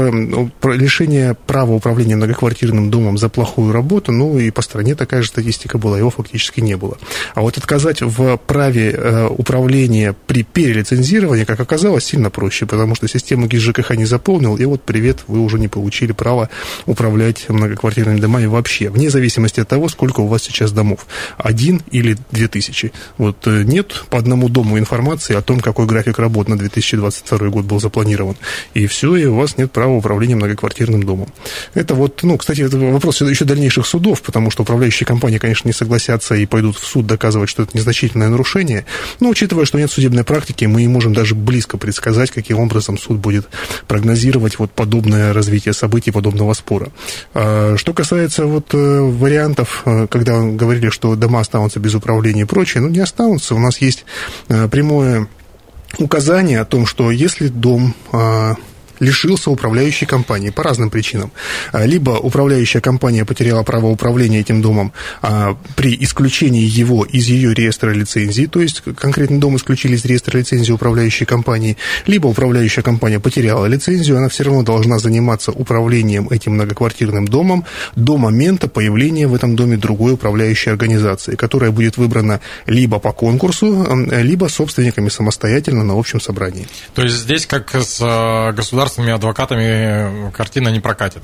лишения 0.75 1.35
права 1.35 1.73
управления 1.73 2.17
многоквартирным 2.17 2.91
домом 2.91 3.19
за 3.19 3.29
плохую 3.29 3.73
работу, 3.73 4.11
ну 4.11 4.39
и 4.39 4.51
по 4.51 4.63
стране 4.63 4.95
такая 4.95 5.21
же 5.21 5.29
статистика 5.29 5.77
была, 5.77 5.99
его 5.99 6.09
фактически 6.09 6.61
не 6.61 6.79
было. 6.79 6.97
А 7.35 7.43
вот 7.43 7.59
отказать 7.59 8.01
в 8.01 8.39
праве 8.39 8.93
э, 8.93 9.27
управления 9.27 10.17
при 10.27 10.45
перелицензировании, 10.45 11.45
как 11.45 11.61
оказалось, 11.61 12.07
сильно 12.07 12.31
проще, 12.31 12.65
потому 12.65 12.95
что 12.95 13.07
систему 13.07 13.47
ГИС 13.47 13.61
ЖКХ 13.61 13.91
не 13.97 14.07
заполнил, 14.07 14.57
и 14.57 14.65
вот 14.65 14.83
привет, 14.83 15.19
вы 15.27 15.41
уже 15.41 15.59
не 15.59 15.69
получили 15.69 16.13
право 16.13 16.49
управлять 16.87 17.51
многоквартирными 17.51 18.19
домами 18.19 18.47
вообще, 18.47 18.89
вне 18.89 19.11
зависимости 19.11 19.61
от 19.61 19.69
того, 19.69 19.91
сколько 19.91 20.21
у 20.21 20.27
вас 20.27 20.43
сейчас 20.43 20.73
домов, 20.73 21.07
один 21.37 21.83
или 21.91 22.17
две 22.31 22.49
тысячи. 22.49 22.93
Вот 23.19 23.47
э, 23.47 23.63
нет 23.65 24.05
по 24.09 24.17
одному 24.17 24.49
дому 24.49 24.79
информации 24.79 25.37
о 25.37 25.43
том, 25.43 25.61
какой 25.61 25.85
график 25.85 26.19
работ 26.19 26.49
на 26.49 26.57
2022 26.57 27.42
год 27.51 27.65
был 27.65 27.81
запланирован, 27.81 28.37
и 28.75 28.87
все, 28.87 29.17
и 29.17 29.25
у 29.27 29.37
вас 29.37 29.57
нет 29.57 29.73
права 29.73 29.93
управления 29.93 30.37
многоквартирным 30.37 31.03
домом. 31.03 31.29
Это 31.75 31.95
вот, 31.95 32.23
ну, 32.23 32.39
кстати, 32.39 32.63
это 32.63 32.79
вопрос 32.79 33.21
еще 33.21 33.45
дальнейших 33.45 33.87
судов, 33.87 34.23
потому 34.23 34.51
что 34.51 34.63
управляющие 34.63 35.07
компании, 35.07 35.39
конечно, 35.39 35.69
не 35.69 35.73
согласятся 35.73 36.35
и 36.35 36.47
пойдут 36.47 36.77
в 36.77 36.85
суд 36.85 37.07
доказывать, 37.07 37.49
что 37.49 37.63
это 37.63 37.77
незначительное 37.77 38.29
нарушение, 38.29 38.87
но 39.21 39.29
учитывая, 39.31 39.65
что 39.65 39.79
нет 39.79 39.91
судебной 39.91 40.25
практики, 40.25 40.65
мы 40.65 40.83
не 40.83 40.89
можем 40.89 41.15
даже 41.15 41.35
близко 41.35 41.77
предсказать, 41.77 42.31
каким 42.31 42.59
образом 42.59 42.99
суд 42.99 43.19
будет 43.19 43.47
прогнозировать 43.87 44.59
вот 44.59 44.71
подобное 44.73 45.33
развитие 45.33 45.75
событий, 45.75 46.11
подобного 46.11 46.53
спора. 46.55 46.91
А, 47.35 47.77
что 47.77 47.93
касается 47.93 48.47
вот 48.47 48.75
э, 48.75 49.01
вариантов, 49.01 49.83
э, 49.85 50.07
когда 50.09 50.41
говорили, 50.43 50.91
что 50.91 51.17
дома 51.17 51.41
останутся 51.41 51.81
без 51.81 51.95
управления 51.95 52.43
и 52.43 52.45
прочее, 52.45 52.83
ну, 52.83 52.89
не 52.89 53.01
останутся. 53.01 53.55
У 53.55 53.59
нас 53.59 53.79
есть 53.79 54.05
э, 54.49 54.69
прямое 54.69 55.29
указание 55.99 56.61
о 56.61 56.65
том, 56.65 56.87
что 56.87 57.11
если 57.11 57.49
дом 57.49 57.95
а, 58.13 58.55
лишился 59.03 59.51
управляющей 59.51 60.07
компании 60.07 60.51
по 60.51 60.63
разным 60.63 60.89
причинам. 60.91 61.33
А, 61.73 61.85
либо 61.85 62.13
управляющая 62.13 62.81
компания 62.81 63.25
потеряла 63.25 63.65
право 63.65 63.87
управления 63.87 64.41
этим 64.41 64.63
домом 64.63 64.93
а, 65.23 65.57
при 65.77 65.97
исключении 66.01 66.63
его 66.63 67.05
из 67.05 67.27
ее 67.27 67.53
реестра 67.53 67.91
лицензии, 67.91 68.47
то 68.47 68.63
есть 68.63 68.83
конкретный 68.97 69.39
дом 69.39 69.57
исключили 69.57 69.97
из 69.97 70.05
реестра 70.05 70.39
лицензии 70.39 70.73
управляющей 70.73 71.27
компании, 71.27 71.77
либо 72.07 72.29
управляющая 72.29 72.83
компания 72.83 73.19
потеряла 73.19 73.67
лицензию, 73.67 74.19
она 74.19 74.29
все 74.29 74.45
равно 74.45 74.63
должна 74.63 74.99
заниматься 74.99 75.51
управлением 75.51 76.29
этим 76.29 76.53
многоквартирным 76.53 77.27
домом 77.27 77.65
до 77.97 78.17
момента 78.17 78.69
появления 78.69 79.27
в 79.27 79.35
этом 79.35 79.57
доме 79.57 79.77
другой 79.77 80.15
управляющей 80.15 80.71
организации, 80.71 81.35
которая 81.35 81.73
будет 81.73 81.97
выбрана 81.97 82.41
либо 82.67 83.01
по 83.01 83.13
конкурсу, 83.13 83.87
либо 84.11 84.47
собственниками 84.47 85.09
самостоятельно 85.09 85.83
на 85.83 85.99
общем 85.99 86.21
собрании. 86.21 86.69
То 86.95 87.03
есть 87.03 87.17
здесь, 87.17 87.47
как 87.47 87.75
с 87.75 87.99
а, 88.01 88.53
государством 88.53 88.92
государственными 88.93 89.13
адвокатами 89.13 90.31
картина 90.33 90.69
не 90.69 90.81
прокатит. 90.81 91.23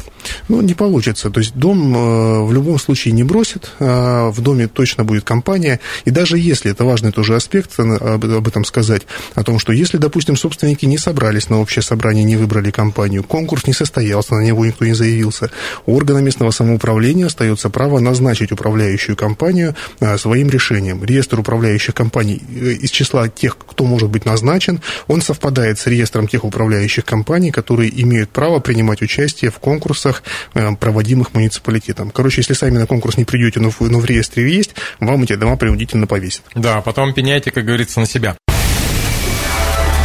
Ну, 0.49 0.61
не 0.61 0.75
получится. 0.75 1.31
То 1.31 1.41
есть 1.41 1.55
дом 1.55 1.95
э, 1.95 2.43
в 2.45 2.53
любом 2.53 2.79
случае 2.79 3.13
не 3.13 3.25
бросит, 3.25 3.71
а 3.81 4.31
в 4.31 4.41
доме 4.41 4.69
точно 4.69 5.05
будет 5.05 5.25
компания. 5.25 5.81
И 6.05 6.11
даже 6.11 6.39
если, 6.39 6.71
это 6.71 6.85
важный 6.85 7.13
тоже 7.13 7.37
аспект, 7.37 7.79
э, 7.79 7.83
об 7.83 8.49
этом 8.49 8.65
сказать, 8.65 9.03
о 9.35 9.43
том, 9.43 9.59
что 9.59 9.73
если, 9.73 9.99
допустим, 9.99 10.37
собственники 10.37 10.87
не 10.87 10.99
собрались 10.99 11.49
на 11.51 11.61
общее 11.61 11.83
собрание, 11.83 12.25
не 12.25 12.37
выбрали 12.37 12.71
компанию, 12.71 13.23
конкурс 13.23 13.67
не 13.67 13.73
состоялся, 13.73 14.35
на 14.35 14.45
него 14.45 14.65
никто 14.65 14.85
не 14.85 14.95
заявился, 14.95 15.51
у 15.87 15.97
органа 15.97 16.19
местного 16.19 16.51
самоуправления 16.51 17.27
остается 17.27 17.71
право 17.71 18.01
назначить 18.01 18.53
управляющую 18.53 19.17
компанию 19.17 19.75
э, 20.01 20.19
своим 20.19 20.51
решением. 20.51 21.05
Реестр 21.05 21.41
управляющих 21.41 21.95
компаний 21.95 22.37
из 22.83 22.91
числа 22.91 23.29
тех, 23.29 23.57
кто 23.59 23.85
может 23.85 24.09
быть 24.09 24.25
назначен, 24.25 24.81
он 25.07 25.21
совпадает 25.21 25.79
с 25.79 25.87
реестром 25.87 26.29
тех 26.29 26.45
управляющих 26.45 27.05
компаний, 27.05 27.48
которые 27.51 27.91
имеют 28.03 28.31
право 28.31 28.61
принимать 28.61 29.03
участие 29.03 29.51
в 29.51 29.59
конкурсах, 29.59 30.23
э, 30.55 30.75
проводимых 30.77 31.35
муниципалитетом. 31.35 32.11
Короче, 32.11 32.41
если 32.41 32.55
сами 32.55 32.79
на 32.79 32.87
конкурс 32.87 33.17
не 33.17 33.25
придете, 33.25 33.61
но 33.61 33.71
в, 33.71 33.81
но 33.81 33.99
в 33.99 34.05
реестре 34.05 34.51
есть, 34.55 34.75
вам 35.01 35.23
эти 35.23 35.35
дома 35.35 35.57
принудительно 35.57 36.07
повесят. 36.07 36.43
Да, 36.55 36.81
потом 36.81 37.15
пеняйте, 37.15 37.51
как 37.51 37.65
говорится, 37.65 38.01
на 38.01 38.07
себя. 38.07 38.37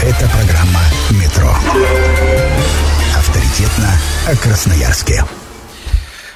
Это 0.02 0.30
программа 0.30 0.82
«Метро». 1.12 1.56
Авторитетно 3.16 3.90
о 4.28 4.36
Красноярске. 4.36 5.24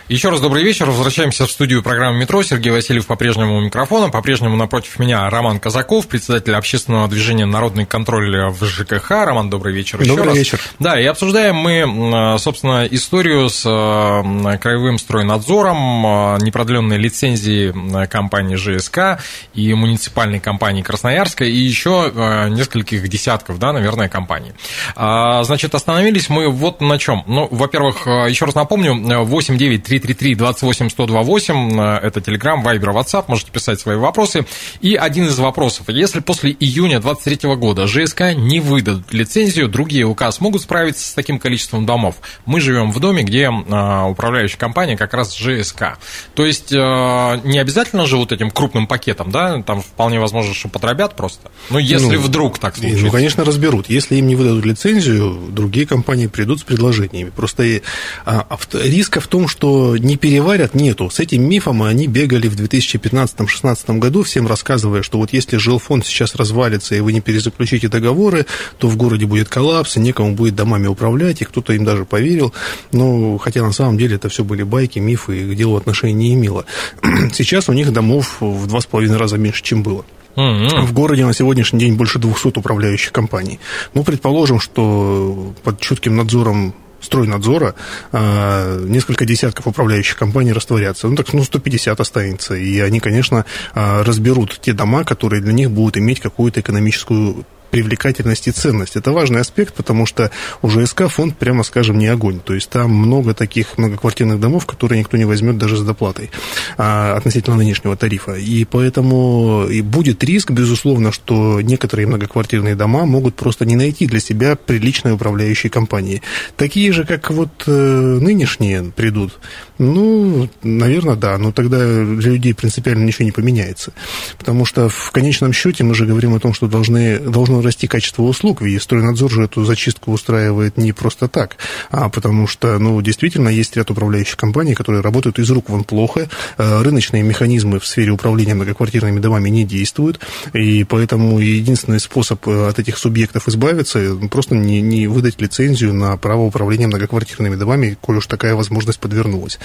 Еще 0.10 0.30
раз 0.30 0.40
добрый 0.40 0.64
вечер. 0.64 0.90
Возвращаемся 0.90 1.46
в 1.46 1.52
студию 1.52 1.84
программы 1.84 2.20
«Метро». 2.20 2.42
Сергей 2.42 2.72
Васильев 2.72 3.06
по-прежнему 3.08 3.58
у 3.58 3.60
микрофона. 3.60 4.08
По-прежнему 4.08 4.56
напротив 4.56 5.00
меня 5.00 5.30
Роман 5.30 5.60
Казаков, 5.60 6.08
председатель 6.08 6.56
общественного 6.56 7.10
движения 7.10 7.46
«Народный 7.46 7.86
контроль» 7.86 8.50
в 8.52 8.64
ЖКХ. 8.64 9.10
Роман, 9.10 9.50
добрый 9.50 9.74
вечер 9.74 10.00
еще 10.00 10.12
добрый 10.12 10.30
раз. 10.30 10.38
вечер. 10.38 10.62
Да, 10.80 10.98
и 10.98 11.04
обсуждаем 11.04 11.58
мы, 11.58 12.40
собственно, 12.40 12.88
историю 12.90 13.50
с 13.50 13.64
краевым 13.64 14.98
стройнадзором, 14.98 16.38
непродленной 16.38 16.98
лицензии 16.98 17.76
компании 18.08 18.56
ЖСК 18.56 19.22
и 19.54 19.74
муниципальной 19.74 20.40
компании 20.40 20.84
Красноярска 20.84 21.44
и 21.44 21.52
еще 21.52 22.14
нескольких 22.50 23.06
десятков, 23.10 23.60
да, 23.60 23.74
наверное, 23.74 24.08
компаний. 24.08 24.54
А, 24.96 25.44
значит, 25.44 25.76
остановились 25.76 26.30
мы 26.30 26.50
вот 26.50 26.80
на 26.80 26.98
чем. 26.98 27.26
Ну, 27.28 27.50
во-первых, 27.52 28.08
еще 28.08 28.46
раз 28.46 28.56
напомню, 28.56 29.26
8 29.26 29.58
9 30.00 30.18
3 30.18 30.28
333-28-1028, 30.36 32.00
это 32.02 32.20
Telegram, 32.20 32.64
Viber, 32.64 32.94
WhatsApp, 32.94 33.26
можете 33.28 33.52
писать 33.52 33.80
свои 33.80 33.98
вопросы. 33.98 34.46
И 34.82 34.96
один 34.96 35.28
из 35.28 35.38
вопросов, 35.40 35.90
если 35.90 36.20
после 36.20 36.52
июня 36.52 37.00
2023 37.00 37.56
года 37.56 37.88
ЖСК 37.88 38.34
не 38.36 38.60
выдадут 38.60 39.14
лицензию, 39.14 39.68
другие 39.68 40.06
УК 40.06 40.32
смогут 40.32 40.62
справиться 40.62 41.10
с 41.10 41.14
таким 41.14 41.40
количеством 41.40 41.86
домов? 41.86 42.18
Мы 42.46 42.62
живем 42.62 42.92
в 42.92 43.00
доме, 43.00 43.24
где 43.24 43.50
а, 43.50 44.06
управляющая 44.06 44.58
компания 44.58 44.98
как 44.98 45.14
раз 45.14 45.36
ЖСК. 45.38 45.98
То 46.34 46.46
есть 46.46 46.74
а, 46.76 47.40
не 47.44 47.60
обязательно 47.60 48.06
же 48.06 48.18
вот 48.18 48.32
этим 48.32 48.52
крупным 48.52 48.88
пакетом, 48.88 49.32
да, 49.32 49.62
там 49.64 49.82
вполне 49.82 50.20
возможно, 50.20 50.54
что 50.54 50.70
подробят 50.70 51.16
просто. 51.16 51.52
Ну, 51.70 51.80
если 51.80 52.16
ну, 52.16 52.22
вдруг 52.22 52.60
так 52.60 52.76
случится. 52.76 53.06
Ну, 53.06 53.12
конечно, 53.12 53.44
разберут. 53.44 53.90
Если 53.90 54.16
им 54.16 54.28
не 54.28 54.36
выдадут 54.36 54.66
лицензию, 54.66 55.48
другие 55.50 55.86
компании 55.86 56.28
придут 56.28 56.60
с 56.60 56.64
предложениями. 56.64 57.30
Просто 57.30 57.82
а, 58.26 58.48
риска 58.74 59.20
в 59.20 59.28
том, 59.28 59.48
что 59.48 59.87
не 59.96 60.18
переварят, 60.18 60.74
нету. 60.74 61.10
С 61.10 61.20
этим 61.20 61.48
мифом 61.48 61.84
они 61.84 62.08
бегали 62.08 62.48
в 62.48 62.56
2015-2016 62.56 64.00
году, 64.00 64.24
всем 64.24 64.48
рассказывая, 64.48 65.04
что 65.04 65.18
вот 65.20 65.32
если 65.34 65.58
жилфонд 65.58 66.06
сейчас 66.06 66.36
развалится, 66.36 66.96
и 66.96 67.00
вы 67.00 67.14
не 67.14 67.22
перезаключите 67.22 67.88
договоры, 67.88 68.46
то 68.78 68.88
в 68.88 68.98
городе 68.98 69.26
будет 69.26 69.48
коллапс, 69.48 69.98
и 69.98 70.00
некому 70.00 70.34
будет 70.34 70.56
домами 70.56 70.88
управлять, 70.88 71.42
и 71.42 71.46
кто-то 71.46 71.74
им 71.74 71.86
даже 71.86 72.06
поверил. 72.06 72.54
Но, 72.92 73.38
хотя 73.38 73.62
на 73.64 73.72
самом 73.72 73.98
деле 73.98 74.16
это 74.16 74.30
все 74.30 74.44
были 74.44 74.64
байки, 74.64 75.00
мифы, 75.00 75.42
и 75.42 75.54
к 75.54 75.56
делу 75.56 75.78
отношения 75.78 76.14
не 76.14 76.34
имело. 76.34 76.66
Сейчас 77.34 77.70
у 77.70 77.74
них 77.74 77.94
домов 77.94 78.38
в 78.42 78.68
два 78.68 78.82
с 78.82 78.86
половиной 78.86 79.18
раза 79.18 79.38
меньше, 79.38 79.64
чем 79.64 79.84
было. 79.84 80.04
В 80.38 80.94
городе 80.94 81.26
на 81.26 81.34
сегодняшний 81.34 81.80
день 81.80 81.96
больше 81.96 82.20
200 82.20 82.60
управляющих 82.60 83.12
компаний. 83.12 83.60
Ну, 83.96 84.04
предположим, 84.04 84.60
что 84.60 85.54
под 85.64 85.80
чутким 85.80 86.16
надзором 86.16 86.76
стройнадзора 87.08 87.74
а, 88.12 88.80
несколько 88.86 89.26
десятков 89.26 89.68
управляющих 89.68 90.18
компаний 90.18 90.54
растворятся. 90.54 91.08
Ну, 91.08 91.16
так, 91.16 91.34
ну, 91.34 91.44
150 91.44 92.00
останется. 92.00 92.54
И 92.56 92.80
они, 92.80 93.00
конечно, 93.00 93.46
а, 93.74 94.04
разберут 94.04 94.60
те 94.62 94.74
дома, 94.74 95.04
которые 95.04 95.42
для 95.42 95.54
них 95.54 95.72
будут 95.72 95.98
иметь 95.98 96.20
какую-то 96.20 96.60
экономическую 96.60 97.46
привлекательность 97.70 98.48
и 98.48 98.52
ценность. 98.52 98.96
Это 98.96 99.12
важный 99.12 99.42
аспект, 99.42 99.74
потому 99.74 100.06
что 100.06 100.32
у 100.62 100.70
ЖСК 100.70 101.08
фонд, 101.08 101.38
прямо 101.38 101.64
скажем, 101.64 101.98
не 101.98 102.08
огонь. 102.08 102.40
То 102.40 102.54
есть 102.54 102.70
там 102.70 102.92
много 102.92 103.34
таких 103.34 103.78
многоквартирных 103.78 104.40
домов, 104.40 104.66
которые 104.66 105.00
никто 105.00 105.18
не 105.18 105.26
возьмет 105.26 105.58
даже 105.58 105.78
с 105.78 105.82
доплатой 105.82 106.32
а, 106.78 107.16
относительно 107.16 107.56
нынешнего 107.58 107.96
тарифа. 107.96 108.34
И 108.34 108.66
поэтому 108.66 109.68
и 109.70 109.82
будет 109.82 110.24
риск, 110.24 110.52
безусловно, 110.52 111.12
что 111.12 111.62
некоторые 111.62 112.08
многоквартирные 112.08 112.76
дома 112.76 113.06
могут 113.06 113.36
просто 113.36 113.66
не 113.66 113.76
найти 113.76 114.08
для 114.08 114.20
себя 114.20 114.56
приличной 114.56 115.14
управляющей 115.14 115.70
компании. 115.70 116.22
Такие 116.56 116.92
же, 116.92 117.06
как 117.06 117.32
вот 117.32 117.64
э, 117.68 117.72
нынешние 117.72 118.84
придут, 118.96 119.40
ну, 119.78 120.50
наверное, 120.64 121.16
да, 121.16 121.38
но 121.38 121.52
тогда 121.52 121.78
для 121.78 122.32
людей 122.32 122.54
принципиально 122.54 123.04
ничего 123.04 123.26
не 123.26 123.32
поменяется. 123.32 123.94
Потому 124.38 124.66
что 124.66 124.90
в 124.90 125.12
конечном 125.12 125.54
счете 125.54 125.84
мы 125.84 125.94
же 125.94 126.06
говорим 126.06 126.34
о 126.36 126.40
том, 126.40 126.54
что 126.54 126.68
должны, 126.68 127.20
должно 127.20 127.57
должно 127.58 127.62
расти 127.62 127.88
качество 127.88 128.24
услуг, 128.24 128.62
ведь 128.62 128.82
стройнадзор 128.82 129.32
же 129.32 129.44
эту 129.44 129.66
зачистку 129.66 130.12
устраивает 130.12 130.78
не 130.78 130.94
просто 130.94 131.28
так, 131.28 131.58
а 131.92 132.10
потому 132.10 132.48
что, 132.48 132.80
ну, 132.80 133.02
действительно, 133.02 133.50
есть 133.50 133.76
ряд 133.76 133.92
управляющих 133.92 134.38
компаний, 134.38 134.74
которые 134.74 135.02
работают 135.02 135.40
из 135.40 135.50
рук 135.52 135.70
вон 135.70 135.84
плохо, 135.84 136.30
э, 136.58 136.82
рыночные 136.82 137.24
механизмы 137.24 137.80
в 137.80 137.86
сфере 137.86 138.12
управления 138.12 138.56
многоквартирными 138.56 139.20
домами 139.20 139.50
не 139.50 139.66
действуют, 139.66 140.20
и 140.54 140.84
поэтому 140.84 141.40
единственный 141.40 142.00
способ 142.00 142.48
э, 142.48 142.70
от 142.70 142.80
этих 142.80 142.98
субъектов 142.98 143.48
избавиться 143.48 144.16
просто 144.32 144.56
не, 144.56 144.82
не 144.82 145.08
выдать 145.08 145.42
лицензию 145.42 145.94
на 145.94 146.18
право 146.18 146.42
управления 146.42 146.88
многоквартирными 146.88 147.56
домами, 147.56 147.98
коль 148.00 148.18
уж 148.18 148.28
такая 148.28 148.56
возможность 148.56 149.00
подвернулась. 149.00 149.60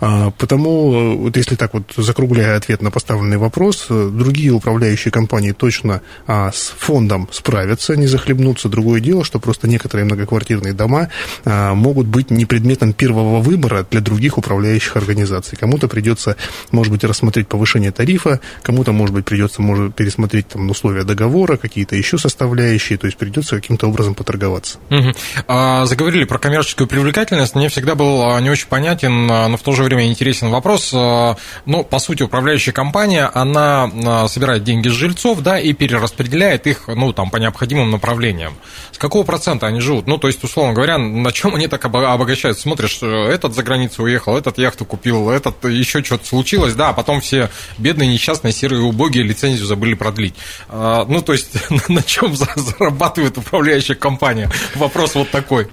А, 0.00 0.30
потому, 0.30 1.18
вот 1.18 1.36
если 1.36 1.56
так 1.56 1.74
вот 1.74 1.92
закругляя 1.96 2.56
ответ 2.56 2.82
на 2.82 2.90
поставленный 2.90 3.38
вопрос, 3.38 3.86
другие 3.88 4.50
управляющие 4.50 5.12
компании 5.12 5.52
точно 5.52 6.02
а, 6.26 6.50
с 6.52 6.74
фондом 6.78 7.27
справятся, 7.30 7.96
не 7.96 8.06
захлебнутся. 8.06 8.68
Другое 8.68 9.00
дело, 9.00 9.24
что 9.24 9.38
просто 9.38 9.68
некоторые 9.68 10.04
многоквартирные 10.04 10.72
дома 10.72 11.08
а, 11.44 11.74
могут 11.74 12.06
быть 12.06 12.30
не 12.30 12.44
предметом 12.44 12.92
первого 12.92 13.40
выбора 13.40 13.86
для 13.90 14.00
других 14.00 14.38
управляющих 14.38 14.96
организаций. 14.96 15.56
Кому-то 15.58 15.88
придется, 15.88 16.36
может 16.70 16.92
быть, 16.92 17.04
рассмотреть 17.04 17.48
повышение 17.48 17.92
тарифа, 17.92 18.40
кому-то, 18.62 18.92
может 18.92 19.14
быть, 19.14 19.24
придется 19.24 19.62
может, 19.62 19.94
пересмотреть 19.94 20.48
там, 20.48 20.70
условия 20.70 21.04
договора, 21.04 21.56
какие-то 21.56 21.96
еще 21.96 22.18
составляющие, 22.18 22.98
то 22.98 23.06
есть 23.06 23.18
придется 23.18 23.56
каким-то 23.56 23.88
образом 23.88 24.14
поторговаться. 24.14 24.78
Угу. 24.90 25.12
А, 25.46 25.86
заговорили 25.86 26.24
про 26.24 26.38
коммерческую 26.38 26.86
привлекательность. 26.86 27.54
Мне 27.54 27.68
всегда 27.68 27.94
был 27.94 28.22
а, 28.22 28.40
не 28.40 28.50
очень 28.50 28.68
понятен, 28.68 29.26
но 29.26 29.56
в 29.56 29.62
то 29.62 29.72
же 29.72 29.82
время 29.82 30.06
интересен 30.06 30.48
вопрос. 30.50 30.92
Ну, 30.92 31.84
по 31.84 31.98
сути, 31.98 32.22
управляющая 32.22 32.72
компания, 32.72 33.30
она 33.32 34.28
собирает 34.28 34.64
деньги 34.64 34.88
с 34.88 34.92
жильцов, 34.92 35.40
да, 35.40 35.58
и 35.58 35.72
перераспределяет 35.72 36.66
их, 36.66 36.88
ну, 36.88 37.12
там, 37.18 37.30
по 37.30 37.38
необходимым 37.38 37.90
направлениям. 37.90 38.54
С 38.92 38.98
какого 38.98 39.24
процента 39.24 39.66
они 39.66 39.80
живут? 39.80 40.06
Ну, 40.06 40.18
то 40.18 40.28
есть, 40.28 40.44
условно 40.44 40.72
говоря, 40.72 40.98
на 40.98 41.32
чем 41.32 41.56
они 41.56 41.66
так 41.66 41.84
обогащаются? 41.84 42.62
Смотришь, 42.62 43.00
э, 43.02 43.06
этот 43.06 43.56
за 43.56 43.64
границу 43.64 44.04
уехал, 44.04 44.36
этот 44.36 44.56
яхту 44.58 44.84
купил, 44.84 45.28
этот 45.28 45.64
еще 45.64 46.04
что-то 46.04 46.28
случилось, 46.28 46.74
да, 46.74 46.90
а 46.90 46.92
потом 46.92 47.20
все 47.20 47.50
бедные, 47.76 48.08
несчастные, 48.08 48.52
серые, 48.52 48.82
убогие 48.82 49.24
лицензию 49.24 49.66
забыли 49.66 49.94
продлить. 49.94 50.36
А, 50.68 51.06
ну, 51.08 51.20
то 51.20 51.32
есть, 51.32 51.48
на 51.88 52.04
чем 52.04 52.36
зарабатывает 52.36 53.36
управляющая 53.36 53.96
компания? 53.96 54.48
Вопрос 54.76 55.16
вот 55.16 55.28
такой. 55.30 55.66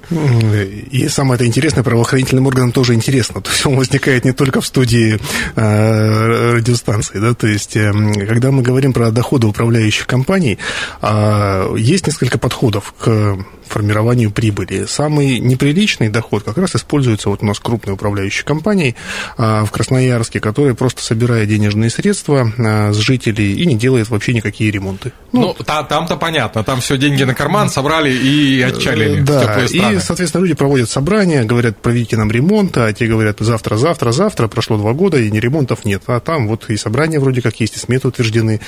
И 0.90 1.08
самое 1.10 1.36
это 1.36 1.46
интересное, 1.46 1.84
правоохранительным 1.84 2.48
органам 2.48 2.72
тоже 2.72 2.96
интересно. 2.96 3.40
То 3.40 3.52
есть, 3.52 3.64
он 3.68 3.76
возникает 3.76 4.26
не 4.26 4.32
только 4.32 4.62
в 4.62 4.66
студии 4.66 5.20
э, 5.56 6.54
радиостанции, 6.56 7.20
да, 7.20 7.36
то 7.36 7.46
есть, 7.46 7.78
эм, 7.78 8.16
когда 8.16 8.50
мы 8.50 8.64
говорим 8.64 8.94
про 8.94 9.12
доходы 9.12 9.46
управляющих 9.46 10.08
компаний, 10.08 10.58
а, 11.02 11.35
есть 11.78 12.08
несколько 12.08 12.38
подходов 12.38 12.94
к 13.00 13.38
формированию 13.68 14.32
прибыли. 14.32 14.86
Самый 14.86 15.40
неприличный 15.40 16.10
доход 16.10 16.44
как 16.44 16.58
раз 16.58 16.76
используется 16.76 17.30
вот 17.30 17.42
у 17.42 17.46
нас 17.46 17.60
крупной 17.60 17.96
управляющей 17.96 18.44
компанией 18.44 18.96
а, 19.38 19.66
в 19.66 19.72
Красноярске, 19.72 20.40
которая 20.40 20.76
просто 20.76 21.02
собирает 21.02 21.50
денежные 21.50 21.90
средства 21.90 22.52
а, 22.58 22.94
с 22.94 22.98
жителей 22.98 23.54
и 23.54 23.66
не 23.66 23.76
делает 23.76 24.10
вообще 24.10 24.34
никакие 24.34 24.72
ремонты. 24.72 25.14
Ну, 25.32 25.56
ну 25.58 25.64
там-то 25.64 26.16
понятно, 26.16 26.64
там 26.64 26.80
все 26.80 26.98
деньги 26.98 27.24
на 27.24 27.34
карман 27.34 27.70
собрали 27.70 28.12
и 28.12 28.62
отчалили 28.62 29.22
да, 29.22 29.66
и, 29.66 30.00
соответственно, 30.00 30.44
люди 30.44 30.54
проводят 30.54 30.90
собрания, 30.90 31.44
говорят, 31.44 31.78
проведите 31.78 32.18
нам 32.18 32.32
ремонт, 32.32 32.78
а 32.78 32.92
те 32.94 33.08
говорят, 33.08 33.38
завтра, 33.40 33.76
завтра, 33.76 34.12
завтра, 34.12 34.48
прошло 34.48 34.78
два 34.78 34.94
года, 34.94 35.18
и 35.18 35.30
ни 35.32 35.40
ремонтов 35.40 35.86
нет. 35.86 36.04
А 36.08 36.20
там 36.20 36.48
вот 36.48 36.70
и 36.70 36.78
собрания 36.78 37.20
вроде 37.20 37.42
как 37.42 37.60
есть, 37.60 37.76
и 37.76 37.80
сметы 37.80 38.08
утверждены, 38.08 38.62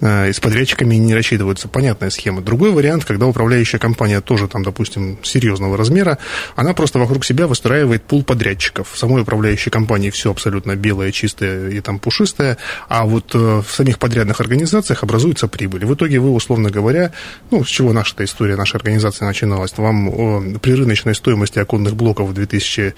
а, 0.00 0.28
и 0.28 0.32
с 0.32 0.40
подрядчиками 0.40 0.94
не 0.96 1.14
рассчитываются. 1.14 1.68
Понятная 1.68 2.10
схема. 2.14 2.40
Другой 2.40 2.70
вариант, 2.70 3.04
когда 3.04 3.26
управляющая 3.26 3.78
компания 3.78 4.20
тоже 4.20 4.48
там, 4.48 4.62
допустим, 4.62 5.18
серьезного 5.22 5.76
размера, 5.76 6.18
она 6.56 6.74
просто 6.74 6.98
вокруг 6.98 7.24
себя 7.24 7.46
выстраивает 7.46 8.02
пул 8.02 8.24
подрядчиков. 8.24 8.90
В 8.90 8.98
самой 8.98 9.22
управляющей 9.22 9.70
компании 9.70 10.10
все 10.10 10.30
абсолютно 10.30 10.76
белое, 10.76 11.12
чистое 11.12 11.70
и 11.70 11.80
там 11.80 11.98
пушистое, 11.98 12.56
а 12.88 13.04
вот 13.04 13.34
э, 13.34 13.38
в 13.38 13.70
самих 13.70 13.98
подрядных 13.98 14.40
организациях 14.40 15.02
образуется 15.02 15.48
прибыль. 15.48 15.84
В 15.84 15.94
итоге 15.94 16.18
вы, 16.18 16.30
условно 16.30 16.70
говоря, 16.70 17.12
ну, 17.50 17.64
с 17.64 17.68
чего 17.68 17.92
наша 17.92 18.14
история, 18.24 18.56
наша 18.56 18.76
организация 18.76 19.26
начиналась, 19.26 19.76
вам 19.76 20.58
при 20.60 20.72
рыночной 20.72 21.14
стоимости 21.14 21.58
оконных 21.58 21.94
блоков 21.94 22.30
в 22.30 22.34
2000 22.34 22.94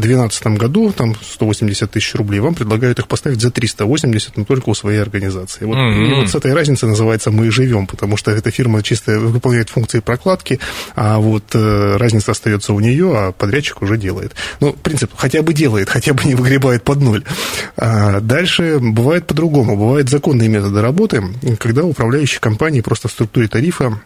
2012 0.00 0.46
году, 0.58 0.92
там 0.92 1.14
180 1.14 1.90
тысяч 1.90 2.14
рублей, 2.14 2.40
вам 2.40 2.54
предлагают 2.54 2.98
их 2.98 3.08
поставить 3.08 3.40
за 3.40 3.50
380, 3.50 4.36
но 4.36 4.44
только 4.44 4.68
у 4.68 4.74
своей 4.74 5.00
организации. 5.00 5.64
Вот, 5.64 5.76
mm-hmm. 5.76 6.06
И 6.06 6.14
вот 6.14 6.28
с 6.28 6.34
этой 6.34 6.52
разницей 6.52 6.88
называется 6.88 7.30
«мы 7.30 7.50
живем», 7.50 7.86
потому 7.86 8.16
что 8.16 8.30
эта 8.30 8.50
фирма 8.50 8.82
чисто 8.82 9.18
выполняет 9.18 9.70
функции 9.70 10.00
прокладки, 10.00 10.60
а 10.94 11.18
вот 11.18 11.44
э, 11.54 11.96
разница 11.96 12.32
остается 12.32 12.72
у 12.72 12.80
нее, 12.80 13.12
а 13.16 13.32
подрядчик 13.32 13.82
уже 13.82 13.96
делает. 13.96 14.34
Ну, 14.60 14.72
принцип, 14.74 15.12
хотя 15.16 15.42
бы 15.42 15.54
делает, 15.54 15.88
хотя 15.88 16.12
бы 16.12 16.24
не 16.24 16.34
выгребает 16.34 16.82
под 16.82 17.00
ноль. 17.00 17.24
А 17.76 18.20
дальше 18.20 18.78
бывает 18.80 19.26
по-другому. 19.26 19.76
Бывают 19.76 20.08
законные 20.08 20.48
методы 20.48 20.80
работы, 20.82 21.22
когда 21.58 21.84
управляющие 21.84 22.40
компании 22.40 22.80
просто 22.80 23.08
в 23.08 23.12
структуре 23.12 23.48
тарифа 23.48 24.00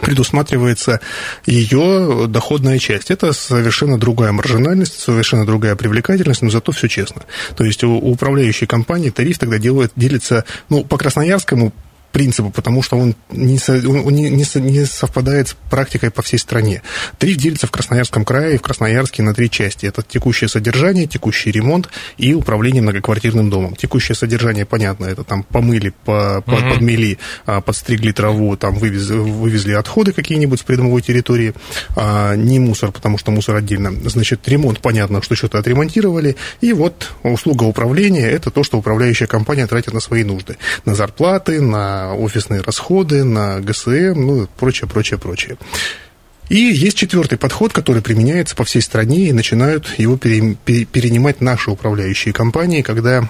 предусматривается 0.00 1.00
ее 1.46 2.26
доходная 2.28 2.78
часть. 2.78 3.10
Это 3.10 3.32
совершенно 3.32 3.98
другая 3.98 4.32
маржинальность, 4.32 4.98
совершенно 4.98 5.46
другая 5.46 5.76
привлекательность, 5.76 6.42
но 6.42 6.50
зато 6.50 6.72
все 6.72 6.88
честно. 6.88 7.22
То 7.56 7.64
есть 7.64 7.82
у 7.84 7.96
управляющей 7.96 8.66
компании 8.66 9.10
тариф 9.10 9.38
тогда 9.38 9.58
делает, 9.58 9.92
делится, 9.96 10.44
ну, 10.68 10.84
по 10.84 10.98
Красноярскому 10.98 11.72
принципу, 12.12 12.50
потому 12.50 12.82
что 12.82 12.96
он 12.96 13.14
не, 13.30 13.58
он 13.68 14.14
не, 14.14 14.30
не 14.30 14.84
совпадает 14.84 15.48
с 15.48 15.56
практикой 15.70 16.10
по 16.10 16.22
всей 16.22 16.38
стране. 16.38 16.82
Тариф 17.18 17.36
делится 17.36 17.66
в 17.66 17.70
Красноярском 17.70 18.24
крае 18.24 18.54
и 18.54 18.58
в 18.58 18.62
Красноярске 18.62 19.22
на 19.22 19.34
три 19.34 19.50
части. 19.50 19.86
Это 19.86 20.02
текущее 20.02 20.48
содержание, 20.48 21.06
текущий 21.06 21.50
ремонт 21.50 21.88
и 22.16 22.34
управление 22.34 22.82
многоквартирным 22.82 23.50
домом. 23.50 23.76
Текущее 23.76 24.14
содержание, 24.14 24.64
понятно, 24.64 25.06
это 25.06 25.24
там 25.24 25.42
помыли, 25.42 25.92
по, 26.04 26.42
угу. 26.46 26.56
подмели, 26.56 27.18
а, 27.44 27.60
подстригли 27.60 28.12
траву, 28.12 28.56
там 28.56 28.76
вывезли, 28.76 29.16
вывезли 29.16 29.72
отходы 29.72 30.12
какие-нибудь 30.12 30.60
с 30.60 30.62
придомовой 30.62 31.02
территории. 31.02 31.54
А, 31.96 32.34
не 32.34 32.58
мусор, 32.58 32.92
потому 32.92 33.18
что 33.18 33.30
мусор 33.30 33.56
отдельно. 33.56 33.92
Значит, 34.08 34.48
ремонт, 34.48 34.80
понятно, 34.80 35.22
что 35.22 35.34
что-то 35.34 35.58
отремонтировали. 35.58 36.36
И 36.60 36.72
вот 36.72 37.12
услуга 37.22 37.64
управления– 37.64 38.30
это 38.30 38.50
то, 38.50 38.62
что 38.62 38.78
управляющая 38.78 39.26
компания 39.26 39.66
тратит 39.66 39.92
на 39.92 40.00
свои 40.00 40.24
нужды. 40.24 40.56
На 40.84 40.94
зарплаты, 40.94 41.60
на 41.60 41.95
офисные 42.14 42.60
расходы, 42.60 43.24
на 43.24 43.60
ГСМ, 43.60 44.14
ну, 44.14 44.48
прочее, 44.58 44.88
прочее, 44.88 45.18
прочее. 45.18 45.56
И 46.48 46.56
есть 46.56 46.96
четвертый 46.96 47.38
подход, 47.38 47.72
который 47.72 48.02
применяется 48.02 48.54
по 48.54 48.64
всей 48.64 48.80
стране, 48.80 49.28
и 49.28 49.32
начинают 49.32 49.98
его 49.98 50.16
перенимать 50.16 51.40
наши 51.40 51.70
управляющие 51.70 52.32
компании, 52.32 52.82
когда 52.82 53.28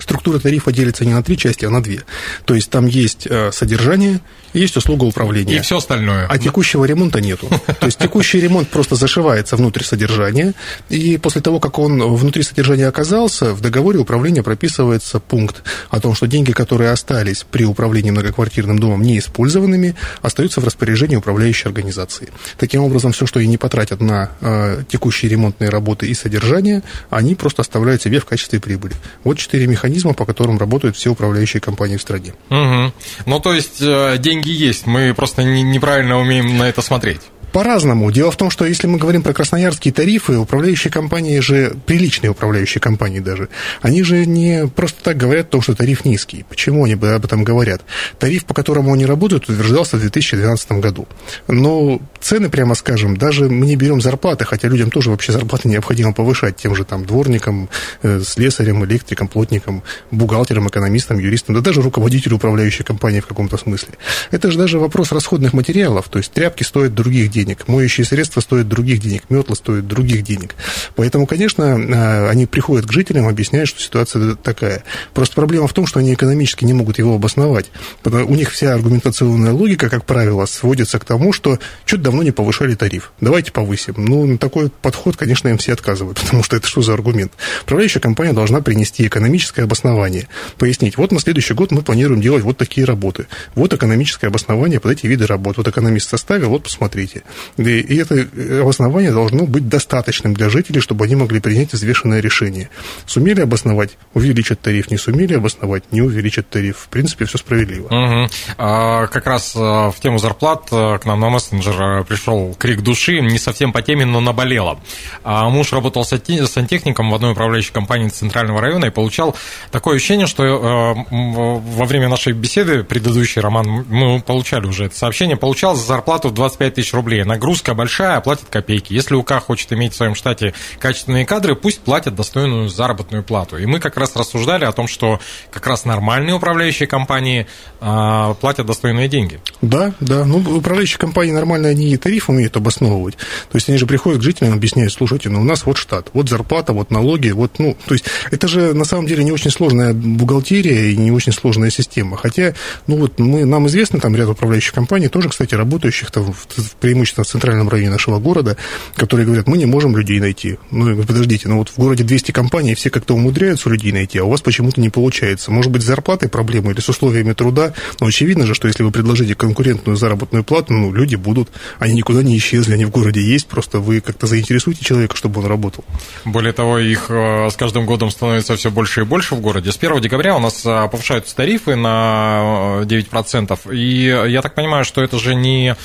Структура 0.00 0.40
тарифа 0.40 0.72
делится 0.72 1.04
не 1.04 1.12
на 1.12 1.22
три 1.22 1.38
части, 1.38 1.64
а 1.64 1.70
на 1.70 1.82
две. 1.82 2.02
То 2.44 2.54
есть 2.54 2.68
там 2.68 2.86
есть 2.86 3.28
э, 3.30 3.52
содержание, 3.52 4.20
есть 4.52 4.76
услуга 4.76 5.04
управления. 5.04 5.56
И 5.56 5.60
все 5.60 5.76
остальное. 5.76 6.26
А 6.28 6.36
текущего 6.36 6.84
ремонта 6.84 7.20
нету. 7.20 7.48
То 7.80 7.86
есть 7.86 7.98
текущий 7.98 8.40
ремонт 8.40 8.68
просто 8.68 8.96
зашивается 8.96 9.56
внутрь 9.56 9.84
содержания, 9.84 10.54
и 10.88 11.16
после 11.16 11.40
того, 11.40 11.60
как 11.60 11.78
он 11.78 12.02
внутри 12.16 12.42
содержания 12.42 12.88
оказался, 12.88 13.54
в 13.54 13.60
договоре 13.60 13.98
управления 13.98 14.42
прописывается 14.42 15.20
пункт 15.20 15.62
о 15.90 16.00
том, 16.00 16.14
что 16.14 16.26
деньги, 16.26 16.50
которые 16.50 16.90
остались 16.90 17.46
при 17.48 17.64
управлении 17.64 18.10
многоквартирным 18.10 18.80
домом 18.80 19.02
неиспользованными, 19.02 19.94
остаются 20.22 20.60
в 20.60 20.64
распоряжении 20.64 21.16
управляющей 21.16 21.68
организации. 21.68 22.32
Таким 22.58 22.82
образом, 22.82 23.12
все, 23.12 23.26
что 23.26 23.38
они 23.38 23.48
не 23.48 23.58
потратят 23.58 24.00
на 24.00 24.30
э, 24.40 24.82
текущие 24.88 25.30
ремонтные 25.30 25.70
работы 25.70 26.08
и 26.08 26.14
содержание, 26.14 26.82
они 27.10 27.36
просто 27.36 27.62
оставляют 27.62 28.02
себе 28.02 28.18
в 28.18 28.24
качестве 28.24 28.58
прибыли. 28.58 28.94
Вот 29.22 29.38
четыре 29.38 29.66
механизма 29.68 29.83
механизма, 29.84 30.14
по 30.14 30.24
которым 30.24 30.58
работают 30.58 30.96
все 30.96 31.10
управляющие 31.10 31.60
компании 31.60 31.96
в 31.96 32.02
стране. 32.02 32.32
Угу. 32.50 32.92
Ну, 33.26 33.40
то 33.40 33.52
есть 33.52 33.80
э, 33.82 34.16
деньги 34.18 34.50
есть, 34.50 34.86
мы 34.86 35.12
просто 35.14 35.44
неправильно 35.44 36.18
умеем 36.18 36.56
на 36.56 36.64
это 36.64 36.80
смотреть. 36.80 37.20
По-разному. 37.54 38.10
Дело 38.10 38.32
в 38.32 38.36
том, 38.36 38.50
что 38.50 38.64
если 38.64 38.88
мы 38.88 38.98
говорим 38.98 39.22
про 39.22 39.32
красноярские 39.32 39.94
тарифы, 39.94 40.38
управляющие 40.38 40.90
компании 40.90 41.38
же, 41.38 41.76
приличные 41.86 42.32
управляющие 42.32 42.80
компании 42.80 43.20
даже, 43.20 43.48
они 43.80 44.02
же 44.02 44.26
не 44.26 44.66
просто 44.66 45.04
так 45.04 45.16
говорят 45.16 45.46
о 45.46 45.50
том, 45.50 45.62
что 45.62 45.76
тариф 45.76 46.04
низкий. 46.04 46.44
Почему 46.48 46.82
они 46.82 46.94
об 46.94 47.04
этом 47.04 47.44
говорят? 47.44 47.82
Тариф, 48.18 48.44
по 48.44 48.54
которому 48.54 48.92
они 48.92 49.06
работают, 49.06 49.48
утверждался 49.48 49.98
в 49.98 50.00
2012 50.00 50.72
году. 50.72 51.06
Но 51.46 52.00
цены, 52.20 52.48
прямо 52.48 52.74
скажем, 52.74 53.16
даже 53.16 53.48
мы 53.48 53.66
не 53.66 53.76
берем 53.76 54.00
зарплаты, 54.00 54.44
хотя 54.44 54.66
людям 54.66 54.90
тоже 54.90 55.10
вообще 55.10 55.30
зарплаты 55.30 55.68
необходимо 55.68 56.12
повышать, 56.12 56.56
тем 56.56 56.74
же 56.74 56.84
там 56.84 57.04
дворникам, 57.04 57.68
э, 58.02 58.20
слесарям, 58.26 58.84
электрикам, 58.84 59.28
плотникам, 59.28 59.84
бухгалтерам, 60.10 60.66
экономистам, 60.66 61.20
юристам, 61.20 61.54
да 61.54 61.60
даже 61.60 61.82
руководителю 61.82 62.34
управляющей 62.34 62.84
компании 62.84 63.20
в 63.20 63.28
каком-то 63.28 63.56
смысле. 63.58 63.94
Это 64.32 64.50
же 64.50 64.58
даже 64.58 64.80
вопрос 64.80 65.12
расходных 65.12 65.52
материалов, 65.52 66.08
то 66.08 66.18
есть 66.18 66.32
тряпки 66.32 66.64
стоят 66.64 66.94
других 66.94 67.30
денег 67.30 67.43
денег, 67.44 67.68
моющие 67.68 68.04
средства 68.04 68.40
стоят 68.40 68.68
других 68.68 69.00
денег, 69.00 69.24
метлы 69.28 69.56
стоят 69.56 69.86
других 69.86 70.22
денег. 70.22 70.54
Поэтому, 70.96 71.26
конечно, 71.26 71.74
а, 71.74 72.30
они 72.30 72.46
приходят 72.46 72.86
к 72.86 72.92
жителям, 72.92 73.28
объясняют, 73.28 73.68
что 73.68 73.80
ситуация 73.80 74.34
такая. 74.34 74.84
Просто 75.12 75.34
проблема 75.34 75.68
в 75.68 75.72
том, 75.72 75.86
что 75.86 76.00
они 76.00 76.14
экономически 76.14 76.64
не 76.64 76.72
могут 76.72 76.98
его 76.98 77.14
обосновать. 77.14 77.70
У 78.04 78.34
них 78.34 78.50
вся 78.50 78.74
аргументационная 78.74 79.52
логика, 79.52 79.88
как 79.88 80.04
правило, 80.04 80.46
сводится 80.46 80.98
к 80.98 81.04
тому, 81.04 81.32
что 81.32 81.58
что-то 81.84 82.04
давно 82.04 82.22
не 82.22 82.30
повышали 82.30 82.74
тариф. 82.74 83.12
Давайте 83.20 83.52
повысим. 83.52 83.94
Ну, 83.98 84.26
на 84.26 84.38
такой 84.38 84.70
подход, 84.70 85.16
конечно, 85.16 85.48
им 85.48 85.58
все 85.58 85.72
отказывают, 85.72 86.20
потому 86.22 86.42
что 86.42 86.56
это 86.56 86.66
что 86.66 86.82
за 86.82 86.94
аргумент? 86.94 87.32
Управляющая 87.62 88.00
компания 88.00 88.32
должна 88.32 88.60
принести 88.60 89.06
экономическое 89.06 89.62
обоснование, 89.62 90.28
пояснить, 90.58 90.96
вот 90.96 91.12
на 91.12 91.20
следующий 91.20 91.54
год 91.54 91.70
мы 91.70 91.82
планируем 91.82 92.20
делать 92.20 92.42
вот 92.42 92.56
такие 92.56 92.86
работы, 92.86 93.26
вот 93.54 93.72
экономическое 93.72 94.28
обоснование 94.28 94.80
под 94.80 94.92
эти 94.92 95.06
виды 95.06 95.26
работ, 95.26 95.56
вот 95.56 95.68
экономист 95.68 96.08
составил, 96.08 96.50
вот 96.50 96.64
посмотрите. 96.64 97.22
И 97.56 97.96
это 97.96 98.26
обоснование 98.60 99.12
должно 99.12 99.44
быть 99.44 99.68
достаточным 99.68 100.34
для 100.34 100.48
жителей, 100.48 100.80
чтобы 100.80 101.04
они 101.04 101.16
могли 101.16 101.40
принять 101.40 101.72
взвешенное 101.72 102.20
решение. 102.20 102.70
Сумели 103.06 103.40
обосновать, 103.40 103.96
увеличат 104.12 104.60
тариф, 104.60 104.90
не 104.90 104.96
сумели 104.96 105.34
обосновать, 105.34 105.84
не 105.92 106.02
увеличат 106.02 106.48
тариф. 106.48 106.78
В 106.78 106.88
принципе, 106.88 107.24
все 107.24 107.38
справедливо. 107.38 107.86
Угу. 107.86 108.30
А, 108.58 109.06
как 109.06 109.26
раз 109.26 109.54
а, 109.56 109.90
в 109.90 110.00
тему 110.00 110.18
зарплат 110.18 110.68
а, 110.70 110.98
к 110.98 111.04
нам 111.04 111.20
на 111.20 111.30
мессенджер 111.30 112.04
пришел 112.04 112.54
крик 112.58 112.82
души, 112.82 113.20
не 113.20 113.38
совсем 113.38 113.72
по 113.72 113.82
теме, 113.82 114.04
но 114.04 114.20
наболело. 114.20 114.80
А 115.22 115.48
муж 115.48 115.72
работал 115.72 116.04
сантехником 116.04 117.10
в 117.10 117.14
одной 117.14 117.32
управляющей 117.32 117.72
компании 117.72 118.08
Центрального 118.08 118.60
района 118.60 118.86
и 118.86 118.90
получал 118.90 119.36
такое 119.70 119.96
ощущение, 119.96 120.26
что 120.26 120.94
во 121.10 121.84
время 121.84 122.08
нашей 122.08 122.32
беседы, 122.32 122.84
предыдущий 122.84 123.40
роман, 123.40 123.84
мы 123.88 124.20
получали 124.20 124.66
уже 124.66 124.86
это 124.86 124.96
сообщение, 124.96 125.36
получал 125.36 125.74
за 125.74 125.84
зарплату 125.84 126.28
в 126.28 126.34
25 126.34 126.74
тысяч 126.74 126.92
рублей. 126.92 127.13
Нагрузка 127.22 127.74
большая, 127.74 128.20
платит 128.20 128.46
копейки. 128.50 128.92
Если 128.92 129.14
УК 129.14 129.34
хочет 129.40 129.72
иметь 129.72 129.92
в 129.92 129.96
своем 129.96 130.14
штате 130.14 130.54
качественные 130.78 131.26
кадры, 131.26 131.54
пусть 131.54 131.80
платят 131.80 132.14
достойную 132.14 132.68
заработную 132.68 133.22
плату. 133.22 133.56
И 133.58 133.66
мы 133.66 133.78
как 133.78 133.96
раз 133.96 134.16
рассуждали 134.16 134.64
о 134.64 134.72
том, 134.72 134.88
что 134.88 135.20
как 135.50 135.66
раз 135.66 135.84
нормальные 135.84 136.34
управляющие 136.34 136.86
компании 136.86 137.46
а, 137.80 138.34
платят 138.34 138.66
достойные 138.66 139.08
деньги. 139.08 139.40
Да, 139.60 139.92
да. 140.00 140.24
Ну, 140.24 140.38
управляющие 140.38 140.98
компании 140.98 141.32
нормально, 141.32 141.68
они 141.68 141.92
и 141.92 141.96
тариф 141.96 142.28
умеют 142.28 142.56
обосновывать. 142.56 143.16
То 143.16 143.56
есть 143.56 143.68
они 143.68 143.78
же 143.78 143.86
приходят 143.86 144.20
к 144.20 144.24
жителям 144.24 144.54
объясняют, 144.54 144.92
слушайте, 144.92 145.28
ну 145.28 145.40
у 145.40 145.44
нас 145.44 145.66
вот 145.66 145.76
штат, 145.76 146.08
вот 146.12 146.28
зарплата, 146.28 146.72
вот 146.72 146.90
налоги, 146.90 147.30
вот, 147.30 147.58
ну, 147.58 147.76
то 147.86 147.94
есть 147.94 148.06
это 148.30 148.48
же 148.48 148.72
на 148.72 148.84
самом 148.84 149.06
деле 149.06 149.24
не 149.24 149.32
очень 149.32 149.50
сложная 149.50 149.92
бухгалтерия 149.92 150.90
и 150.92 150.96
не 150.96 151.10
очень 151.10 151.32
сложная 151.32 151.70
система. 151.70 152.16
Хотя, 152.16 152.54
ну 152.86 152.96
вот 152.96 153.18
мы, 153.18 153.44
нам 153.44 153.66
известно 153.66 154.00
там 154.00 154.16
ряд 154.16 154.28
управляющих 154.28 154.72
компаний, 154.72 155.08
тоже, 155.08 155.28
кстати, 155.28 155.54
работающих 155.54 156.10
там 156.10 156.32
в, 156.32 156.74
преимущественно 157.04 157.24
в 157.24 157.28
центральном 157.28 157.68
районе 157.68 157.90
нашего 157.90 158.18
города, 158.18 158.56
которые 158.96 159.26
говорят, 159.26 159.46
мы 159.46 159.58
не 159.58 159.66
можем 159.66 159.96
людей 159.96 160.20
найти. 160.20 160.58
Ну, 160.70 160.96
подождите, 161.04 161.48
ну 161.48 161.58
вот 161.58 161.68
в 161.68 161.78
городе 161.78 162.04
200 162.04 162.32
компаний, 162.32 162.74
все 162.74 162.90
как-то 162.90 163.14
умудряются 163.14 163.68
людей 163.68 163.92
найти, 163.92 164.18
а 164.18 164.24
у 164.24 164.30
вас 164.30 164.40
почему-то 164.40 164.80
не 164.80 164.88
получается. 164.88 165.50
Может 165.50 165.70
быть, 165.70 165.82
с 165.82 165.86
зарплатой 165.86 166.28
проблемы 166.28 166.72
или 166.72 166.80
с 166.80 166.88
условиями 166.88 167.32
труда, 167.32 167.74
но 168.00 168.06
очевидно 168.06 168.46
же, 168.46 168.54
что 168.54 168.68
если 168.68 168.82
вы 168.82 168.90
предложите 168.90 169.34
конкурентную 169.34 169.96
заработную 169.96 170.44
плату, 170.44 170.72
ну, 170.72 170.92
люди 170.92 171.16
будут, 171.16 171.50
они 171.78 171.94
никуда 171.94 172.22
не 172.22 172.36
исчезли, 172.36 172.74
они 172.74 172.84
в 172.84 172.90
городе 172.90 173.20
есть, 173.20 173.46
просто 173.46 173.78
вы 173.78 174.00
как-то 174.00 174.26
заинтересуете 174.26 174.84
человека, 174.84 175.16
чтобы 175.16 175.40
он 175.40 175.46
работал. 175.46 175.84
Более 176.24 176.52
того, 176.52 176.78
их 176.78 177.06
э, 177.10 177.50
с 177.50 177.56
каждым 177.56 177.86
годом 177.86 178.10
становится 178.10 178.56
все 178.56 178.70
больше 178.70 179.02
и 179.02 179.04
больше 179.04 179.34
в 179.34 179.40
городе. 179.40 179.72
С 179.72 179.76
1 179.76 180.00
декабря 180.00 180.36
у 180.36 180.40
нас 180.40 180.64
э, 180.64 180.88
повышаются 180.88 181.36
тарифы 181.36 181.76
на 181.76 182.82
9%, 182.84 183.58
э, 183.66 183.74
и 183.74 184.06
я 184.30 184.42
так 184.42 184.54
понимаю, 184.54 184.84
что 184.84 185.02
это 185.02 185.18
же 185.18 185.34
не 185.34 185.76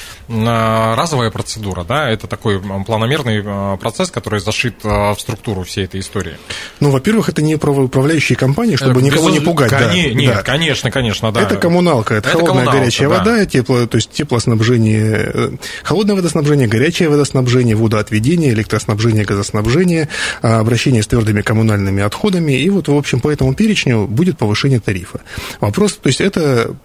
разовая 1.09 1.31
процедура, 1.31 1.83
да, 1.83 2.09
это 2.09 2.27
такой 2.27 2.61
планомерный 2.85 3.77
процесс, 3.77 4.11
который 4.11 4.39
зашит 4.39 4.83
в 4.83 5.17
структуру 5.17 5.63
всей 5.63 5.85
этой 5.85 5.99
истории. 6.01 6.37
Ну, 6.79 6.91
во-первых, 6.91 7.29
это 7.29 7.41
не 7.41 7.55
управляющие 7.55 8.35
компании, 8.35 8.75
чтобы 8.75 9.01
Без... 9.01 9.07
никого 9.07 9.31
не 9.31 9.39
пугать. 9.39 9.71
Кон... 9.71 9.79
Да, 9.79 9.93
нет, 9.93 10.35
да. 10.35 10.43
конечно, 10.43 10.91
конечно, 10.91 11.31
да. 11.31 11.41
Это 11.41 11.55
коммуналка, 11.55 12.13
это, 12.13 12.29
это 12.29 12.37
холодная 12.37 12.65
коммуналка, 12.65 12.79
горячая 12.79 13.09
да. 13.09 13.17
вода, 13.17 13.45
тепло, 13.45 13.87
то 13.87 13.95
есть 13.95 14.11
теплоснабжение, 14.11 15.57
холодное 15.83 16.15
водоснабжение, 16.15 16.67
горячее 16.67 17.09
водоснабжение, 17.09 17.75
водоотведение, 17.75 18.53
электроснабжение, 18.53 19.25
газоснабжение, 19.25 20.09
а, 20.43 20.59
обращение 20.59 21.01
с 21.01 21.07
твердыми 21.07 21.41
коммунальными 21.41 22.03
отходами, 22.03 22.51
и 22.51 22.69
вот, 22.69 22.87
в 22.87 22.95
общем, 22.95 23.19
по 23.19 23.29
этому 23.29 23.55
перечню 23.55 24.05
будет 24.05 24.37
повышение 24.37 24.79
тарифа. 24.79 25.21
Вопрос, 25.59 25.93
то 25.93 26.07
есть 26.07 26.21
это 26.21 26.75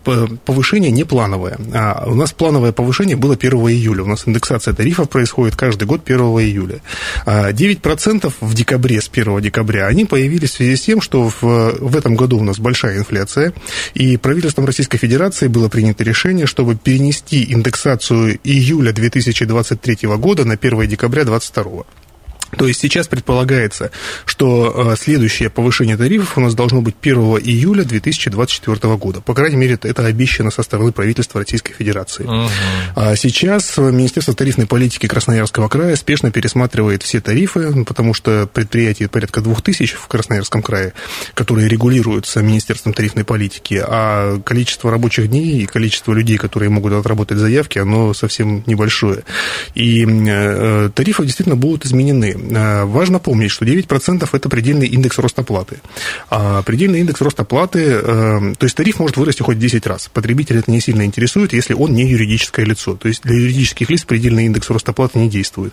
повышение 0.45 0.91
не 0.91 1.05
плановое. 1.05 1.59
А 1.75 2.05
у 2.07 2.15
нас 2.15 2.33
плановое 2.33 2.73
повышение 2.73 3.17
было 3.17 3.35
1 3.35 3.53
июля. 3.53 4.03
У 4.03 4.07
нас 4.07 4.14
индексация 4.27 4.75
тарифов 4.75 5.09
происходит 5.09 5.57
каждый 5.57 5.85
год 5.85 6.03
1 6.05 6.19
июля. 6.21 6.81
9% 7.27 8.33
а 8.41 8.45
в 8.45 8.55
декабре, 8.55 9.01
с 9.01 9.09
1 9.13 9.41
декабря, 9.41 9.87
они 9.87 10.05
появились 10.05 10.51
в 10.51 10.55
связи 10.55 10.77
с 10.77 10.83
тем, 10.83 11.01
что 11.01 11.29
в, 11.29 11.43
в 11.43 11.97
этом 11.97 12.15
году 12.15 12.39
у 12.39 12.45
нас 12.45 12.59
большая 12.59 12.99
инфляция, 12.99 13.53
и 13.95 14.17
правительством 14.17 14.67
Российской 14.67 14.99
Федерации 14.99 15.49
было 15.49 15.69
принято 15.69 16.05
решение, 16.05 16.47
чтобы 16.47 16.77
перенести 16.77 17.53
индексацию 17.53 18.39
июля 18.45 18.93
2023 18.93 20.09
года 20.17 20.45
на 20.45 20.55
1 20.55 20.87
декабря 20.89 21.25
2022. 21.25 21.85
То 22.57 22.67
есть 22.67 22.81
сейчас 22.81 23.09
предполагается, 23.09 23.91
что 24.25 24.93
э, 24.93 24.97
следующее 25.01 25.51
повышение 25.51 25.97
тарифов 25.97 26.37
у 26.39 26.41
нас 26.41 26.55
должно 26.55 26.81
быть 26.83 26.95
1 27.01 27.17
июля 27.39 27.85
2024 27.85 28.97
года. 28.97 29.21
По 29.21 29.35
крайней 29.35 29.57
мере, 29.57 29.79
это 29.83 30.07
обещано 30.07 30.51
со 30.51 30.63
стороны 30.63 30.93
правительства 30.93 31.41
Российской 31.41 31.73
Федерации. 31.73 32.25
Угу. 32.25 32.49
А 32.97 33.17
сейчас 33.17 33.77
Министерство 33.77 34.35
тарифной 34.35 34.67
политики 34.67 35.07
Красноярского 35.07 35.69
края 35.69 35.97
спешно 35.97 36.31
пересматривает 36.31 37.03
все 37.03 37.21
тарифы, 37.21 37.71
ну, 37.71 37.85
потому 37.85 38.15
что 38.15 38.49
предприятий 38.53 39.07
порядка 39.07 39.41
2000 39.41 39.97
в 39.97 40.07
Красноярском 40.09 40.63
крае, 40.63 40.93
которые 41.35 41.69
регулируются 41.69 42.43
Министерством 42.43 42.93
тарифной 42.93 43.25
политики, 43.25 43.83
а 43.87 44.41
количество 44.41 44.91
рабочих 44.91 45.29
дней 45.29 45.63
и 45.63 45.67
количество 45.67 46.13
людей, 46.13 46.37
которые 46.37 46.71
могут 46.71 46.93
отработать 46.93 47.39
заявки, 47.39 47.79
оно 47.79 48.15
совсем 48.15 48.63
небольшое. 48.67 49.25
И 49.75 50.07
э, 50.07 50.91
тарифы 50.95 51.25
действительно 51.25 51.57
будут 51.57 51.85
изменены. 51.85 52.35
Э, 52.51 52.85
важно 52.85 53.19
помнить, 53.19 53.51
что 53.51 53.65
9% 53.65 54.29
это 54.33 54.49
предельный 54.49 54.87
индекс 54.87 55.19
роста 55.19 55.43
платы. 55.43 55.79
А 56.31 56.63
предельный 56.63 57.01
индекс 57.01 57.21
роста 57.21 57.45
платы, 57.45 57.81
э, 57.81 58.55
то 58.59 58.65
есть 58.65 58.77
тариф 58.77 58.99
может 58.99 59.17
вырасти 59.17 59.43
хоть 59.43 59.59
10 59.59 59.87
раз. 59.87 60.11
Потребитель 60.13 60.59
это 60.59 60.71
не 60.71 60.81
сильно 60.81 61.05
интересует, 61.05 61.53
если 61.53 61.75
он 61.75 61.93
не 61.93 62.05
юридическое 62.09 62.65
лицо. 62.65 62.97
То 62.97 63.09
есть 63.09 63.23
для 63.23 63.37
юридических 63.37 63.91
лиц 63.91 64.03
предельный 64.05 64.47
индекс 64.47 64.71
роста 64.71 64.93
платы 64.93 65.19
не 65.19 65.31
действует. 65.31 65.73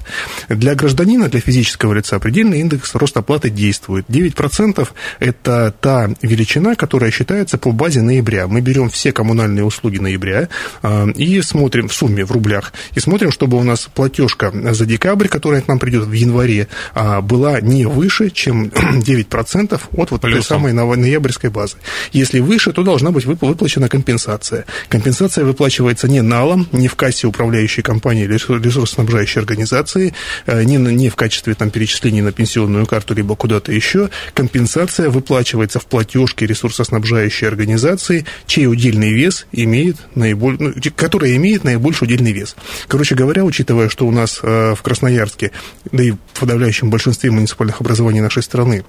Для 0.49 0.75
гражданина, 0.75 1.27
для 1.29 1.39
физического 1.39 1.93
лица 1.93 2.19
предельный 2.19 2.59
индекс 2.61 2.95
роста 2.95 3.21
платы 3.21 3.49
действует. 3.49 4.05
9% 4.09 4.87
это 5.19 5.73
та 5.79 6.09
величина, 6.21 6.75
которая 6.75 7.11
считается 7.11 7.57
по 7.57 7.71
базе 7.71 8.01
ноября. 8.01 8.47
Мы 8.47 8.61
берем 8.61 8.89
все 8.89 9.11
коммунальные 9.11 9.63
услуги 9.63 9.97
ноября 9.97 10.49
э, 10.83 11.11
и 11.11 11.41
смотрим 11.41 11.87
в 11.87 11.93
сумме, 11.93 12.25
в 12.25 12.31
рублях, 12.31 12.73
и 12.93 12.99
смотрим, 12.99 13.31
чтобы 13.31 13.57
у 13.57 13.63
нас 13.63 13.89
платежка 13.93 14.51
за 14.73 14.85
декабрь, 14.85 15.27
которая 15.27 15.61
к 15.61 15.67
нам 15.67 15.79
придет 15.79 16.05
в 16.05 16.11
январе, 16.11 16.60
а, 16.93 17.21
была 17.21 17.61
не 17.61 17.85
выше, 17.85 18.29
чем 18.29 18.65
9% 18.69 19.81
от 19.97 20.11
вот 20.11 20.21
той 20.21 20.43
самой 20.43 20.73
ноябрьской 20.73 21.49
базы. 21.49 21.77
Если 22.11 22.39
выше, 22.39 22.71
то 22.71 22.83
должна 22.83 23.11
быть 23.11 23.25
выплачена 23.25 23.89
компенсация. 23.89 24.65
Компенсация 24.89 25.45
выплачивается 25.45 26.07
не 26.07 26.21
налом, 26.21 26.67
не 26.71 26.87
в 26.87 26.95
кассе 26.95 27.27
управляющей 27.27 27.83
компании 27.83 28.23
или 28.23 28.33
ресурсоснабжающей 28.33 29.39
организации, 29.39 30.13
э, 30.45 30.63
не, 30.63 30.77
не 30.77 31.09
в 31.09 31.15
качестве 31.15 31.53
там, 31.53 31.69
перечислений 31.69 32.21
на 32.21 32.31
пенсионную 32.31 32.85
карту, 32.85 33.13
либо 33.13 33.35
куда-то 33.35 33.71
еще. 33.71 34.09
Компенсация 34.33 35.09
выплачивается 35.09 35.79
в 35.79 35.85
платежке 35.85 36.45
ресурсоснабжающей 36.45 37.47
организации, 37.47 38.25
чей 38.45 38.67
удельный 38.67 39.13
вес 39.13 39.45
имеет 39.51 39.97
наиболь... 40.15 40.57
ну, 40.59 40.73
которая 40.95 41.35
имеет 41.35 41.63
наибольший 41.63 42.05
удельный 42.05 42.31
вес. 42.31 42.55
Короче 42.87 43.15
говоря, 43.15 43.43
учитывая, 43.43 43.89
что 43.89 44.07
у 44.07 44.11
нас 44.11 44.39
э, 44.41 44.75
в 44.75 44.81
Красноярске, 44.81 45.51
да 45.91 46.03
и 46.03 46.13
в 46.41 46.43
подавляющем 46.43 46.89
большинстве 46.89 47.29
муниципальных 47.29 47.81
образований 47.81 48.19
нашей 48.19 48.41
страны 48.41 48.83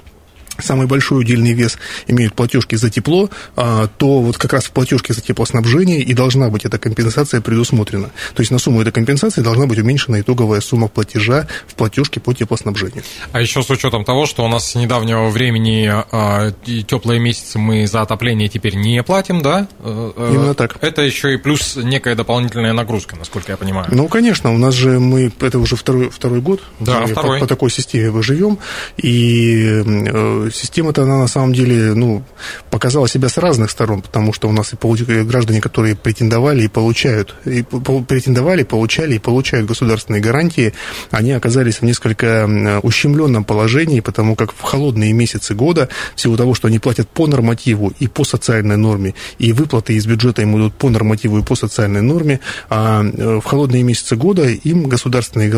самый 0.59 0.87
большой 0.87 1.21
удельный 1.21 1.53
вес 1.53 1.79
имеют 2.07 2.35
платежки 2.35 2.75
за 2.75 2.91
тепло, 2.91 3.31
а, 3.57 3.89
то 3.99 4.21
вот 4.21 4.39
как 4.39 4.53
раз 4.53 4.65
в 4.65 4.71
платежке 4.73 5.13
за 5.13 5.21
теплоснабжение 5.21 6.01
и 6.01 6.15
должна 6.15 6.49
быть 6.49 6.65
эта 6.65 6.79
компенсация 6.79 7.41
предусмотрена. 7.41 8.11
То 8.35 8.41
есть 8.41 8.51
на 8.51 8.59
сумму 8.59 8.81
этой 8.83 8.93
компенсации 8.93 9.41
должна 9.41 9.67
быть 9.67 9.79
уменьшена 9.79 10.21
итоговая 10.21 10.61
сумма 10.61 10.89
платежа 10.89 11.47
в 11.67 11.75
платежке 11.75 12.21
по 12.21 12.35
теплоснабжению. 12.35 13.03
А 13.33 13.41
еще 13.41 13.63
с 13.63 13.71
учетом 13.71 14.05
того, 14.05 14.27
что 14.27 14.45
у 14.45 14.49
нас 14.49 14.71
с 14.71 14.75
недавнего 14.75 15.29
времени 15.29 15.91
а, 15.91 16.53
теплые 16.87 17.21
месяцы 17.21 17.59
мы 17.59 17.87
за 17.87 18.03
отопление 18.03 18.49
теперь 18.49 18.75
не 18.75 19.03
платим, 19.03 19.43
да? 19.43 19.69
Э, 19.81 20.13
э, 20.17 20.31
Именно 20.35 20.55
так. 20.55 20.77
Это 20.81 21.03
еще 21.03 21.35
и 21.35 21.37
плюс 21.37 21.77
некая 21.77 22.15
дополнительная 22.15 22.73
нагрузка, 22.73 23.17
насколько 23.17 23.53
я 23.53 23.57
понимаю. 23.57 23.89
Ну, 23.91 24.09
конечно, 24.09 24.53
у 24.53 24.59
нас 24.59 24.75
же 24.75 24.99
мы, 24.99 25.33
это 25.41 25.59
уже 25.59 25.77
второй, 25.77 26.11
второй 26.11 26.41
год, 26.41 26.63
да, 26.81 27.07
второй. 27.07 27.39
По, 27.39 27.45
по 27.45 27.49
такой 27.49 27.71
системе 27.71 28.11
мы 28.11 28.23
живем, 28.23 28.59
и 28.97 30.42
система-то, 30.51 31.03
она 31.03 31.19
на 31.19 31.29
самом 31.29 31.53
деле, 31.53 31.95
ну, 31.95 32.23
показала 32.71 33.09
себя 33.09 33.29
с 33.29 33.39
разных 33.39 33.71
сторон, 33.71 34.03
потому 34.03 34.33
что 34.33 34.49
у 34.49 34.53
нас 34.53 34.73
и 34.73 35.23
граждане, 35.23 35.61
которые 35.61 35.97
претендовали 35.97 36.65
и 36.65 36.69
получают, 36.69 37.35
и 37.45 37.63
претендовали, 37.63 38.63
получали 38.63 39.17
и 39.17 39.19
получают 39.19 39.67
государственные 39.67 40.23
гарантии, 40.23 40.73
они 41.11 41.33
оказались 41.33 41.77
в 41.77 41.83
несколько 41.83 42.81
ущемленном 42.83 43.45
положении, 43.45 44.01
потому 44.01 44.37
как 44.37 44.53
в 44.53 44.61
холодные 44.63 45.13
месяцы 45.13 45.55
года, 45.55 45.89
в 46.15 46.21
силу 46.21 46.37
того, 46.37 46.55
что 46.55 46.69
они 46.69 46.79
платят 46.79 47.09
по 47.09 47.27
нормативу 47.27 47.93
и 47.99 48.09
по 48.09 48.25
социальной 48.25 48.77
норме, 48.77 49.15
и 49.39 49.53
выплаты 49.53 49.95
из 49.95 50.07
бюджета 50.07 50.43
им 50.43 50.57
идут 50.57 50.75
по 50.75 50.89
нормативу 50.89 51.39
и 51.39 51.43
по 51.43 51.55
социальной 51.55 52.03
норме, 52.03 52.41
а 52.69 53.03
э, 53.05 53.41
в 53.41 53.45
холодные 53.45 53.83
месяцы 53.83 54.17
года 54.17 54.49
им 54.49 54.89
государственные 54.89 55.51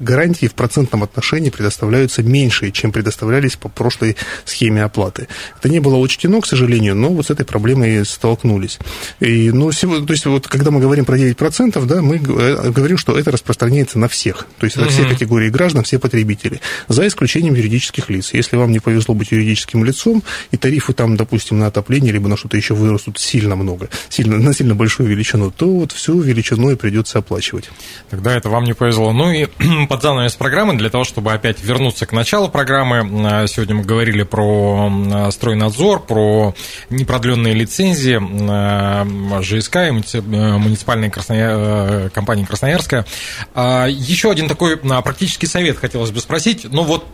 гарантии 0.00 0.46
в 0.46 0.54
процентном 0.54 1.02
отношении 1.02 1.50
предоставляются 1.50 2.22
меньше, 2.22 2.70
чем 2.70 2.92
предоставлялись 2.92 3.56
по 3.56 3.68
прошлой 3.68 4.16
схеме 4.44 4.84
оплаты. 4.84 5.28
Это 5.58 5.68
не 5.68 5.80
было 5.80 5.96
учтено, 5.96 6.40
к 6.40 6.46
сожалению, 6.46 6.94
но 6.94 7.08
вот 7.08 7.26
с 7.26 7.30
этой 7.30 7.44
проблемой 7.44 8.04
столкнулись. 8.04 8.78
И, 9.20 9.50
ну, 9.50 9.70
то 9.70 10.12
есть 10.12 10.26
вот 10.26 10.46
когда 10.46 10.70
мы 10.70 10.80
говорим 10.80 11.04
про 11.04 11.16
9%, 11.16 11.84
да, 11.86 12.02
мы 12.02 12.16
э, 12.16 12.70
говорим, 12.70 12.98
что 12.98 13.18
это 13.18 13.30
распространяется 13.30 13.98
на 13.98 14.08
всех. 14.08 14.46
То 14.58 14.66
есть 14.66 14.76
это 14.76 14.86
угу. 14.86 14.92
все 14.92 15.08
категории 15.08 15.50
граждан, 15.50 15.84
все 15.84 15.98
потребители, 15.98 16.60
за 16.88 17.06
исключением 17.06 17.54
юридических 17.54 18.10
лиц. 18.10 18.32
Если 18.32 18.56
вам 18.56 18.72
не 18.72 18.80
повезло 18.80 19.14
быть 19.14 19.32
юридическим 19.32 19.84
лицом, 19.84 20.22
и 20.50 20.56
тарифы 20.56 20.92
там, 20.92 21.16
допустим, 21.16 21.58
на 21.58 21.66
отопление, 21.66 22.12
либо 22.12 22.28
на 22.28 22.36
что-то 22.36 22.56
еще 22.56 22.74
вырастут 22.74 23.18
сильно 23.18 23.56
много, 23.56 23.88
сильно, 24.08 24.38
на 24.38 24.52
сильно 24.52 24.74
большую 24.74 25.08
величину, 25.08 25.50
то 25.50 25.66
вот 25.66 25.92
всю 25.92 26.20
величину 26.20 26.70
и 26.70 26.76
придется 26.76 27.18
оплачивать. 27.18 27.70
Тогда 28.10 28.34
это 28.34 28.48
вам 28.48 28.64
не 28.64 28.72
повезло. 28.72 29.12
Ну 29.12 29.30
и 29.30 29.46
под 29.88 30.02
занавес 30.02 30.34
программы, 30.34 30.76
для 30.76 30.90
того, 30.90 31.04
чтобы 31.04 31.32
опять 31.32 31.62
вернуться 31.62 32.06
к 32.06 32.12
началу 32.12 32.48
программы, 32.48 33.26
а, 33.26 33.46
сегодня 33.46 33.76
мы 33.76 33.84
говорили 33.84 34.15
про 34.24 34.90
а, 34.90 35.30
стройнадзор, 35.30 36.00
про 36.00 36.54
непродленные 36.90 37.54
лицензии 37.54 38.18
а, 38.20 39.06
ЖСК 39.42 39.76
и 39.76 39.90
муниципальной 39.90 41.10
Красноя... 41.10 42.08
компании 42.10 42.44
Красноярская. 42.44 43.06
Еще 43.54 44.30
один 44.30 44.48
такой 44.48 44.76
практический 44.76 45.46
совет 45.46 45.78
хотелось 45.78 46.10
бы 46.10 46.20
спросить. 46.20 46.66
Ну 46.70 46.82
вот 46.82 47.04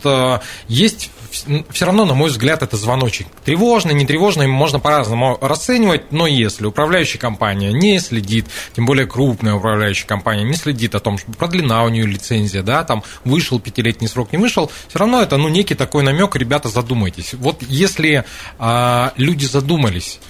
есть 0.69 1.11
все 1.71 1.87
равно, 1.87 2.05
на 2.05 2.15
мой 2.15 2.31
взгляд, 2.31 2.63
это 2.63 2.77
звоночек. 2.77 3.27
Тревожный, 3.45 3.95
не 3.95 4.07
тревожный, 4.07 4.47
можно 4.47 4.79
по-разному 4.81 5.39
расценивать, 5.41 6.13
но 6.13 6.27
если 6.27 6.67
управляющая 6.67 7.19
компания 7.19 7.73
не 7.73 7.99
следит, 7.99 8.47
тем 8.75 8.87
более 8.87 9.07
крупная 9.07 9.55
управляющая 9.55 10.07
компания 10.07 10.45
не 10.45 10.55
следит 10.55 10.95
о 10.95 11.01
том, 11.01 11.19
что 11.19 11.33
продлена 11.33 11.85
у 11.85 11.89
нее 11.89 12.07
лицензия, 12.07 12.63
да, 12.63 12.85
там 12.85 13.03
вышел 13.25 13.59
пятилетний 13.61 14.09
срок, 14.09 14.33
не 14.33 14.39
вышел, 14.39 14.71
все 14.89 14.99
равно 14.99 15.23
это, 15.23 15.37
ну, 15.37 15.49
некий 15.49 15.75
такой 15.75 16.03
намек, 16.03 16.37
ребята, 16.37 16.69
задумайтесь. 16.69 16.92
Вот 17.37 17.63
если 17.63 18.25
а, 18.59 19.13
люди 19.17 19.45
задумались, 19.45 20.21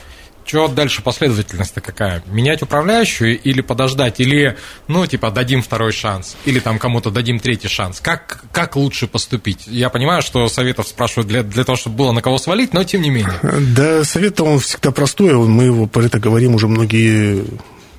что 0.44 0.68
дальше 0.68 1.02
последовательность-то 1.02 1.80
какая? 1.80 2.22
Менять 2.26 2.62
управляющую 2.62 3.40
или 3.40 3.60
подождать? 3.60 4.20
Или, 4.20 4.56
ну, 4.88 5.06
типа, 5.06 5.30
дадим 5.30 5.62
второй 5.62 5.92
шанс? 5.92 6.36
Или 6.44 6.58
там 6.58 6.78
кому-то 6.78 7.10
дадим 7.10 7.38
третий 7.38 7.68
шанс? 7.68 8.00
Как, 8.00 8.44
как 8.52 8.76
лучше 8.76 9.06
поступить? 9.06 9.66
Я 9.66 9.88
понимаю, 9.88 10.22
что 10.22 10.48
советов 10.48 10.88
спрашивают 10.88 11.28
для, 11.28 11.42
для 11.42 11.64
того, 11.64 11.76
чтобы 11.76 11.96
было 11.96 12.12
на 12.12 12.22
кого 12.22 12.38
свалить, 12.38 12.74
но 12.74 12.84
тем 12.84 13.02
не 13.02 13.10
менее. 13.10 13.38
Да, 13.42 14.04
совет 14.04 14.40
он 14.40 14.58
всегда 14.58 14.90
простой. 14.90 15.32
Мы 15.34 15.64
его 15.64 15.86
про 15.86 16.04
это 16.04 16.18
говорим 16.18 16.54
уже 16.54 16.68
многие 16.68 17.44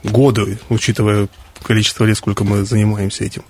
годы, 0.04 0.60
учитывая 0.70 1.30
количество 1.64 2.06
лет, 2.06 2.18
сколько 2.18 2.44
мы 2.44 2.64
занимаемся 2.66 3.24
этим. 3.24 3.44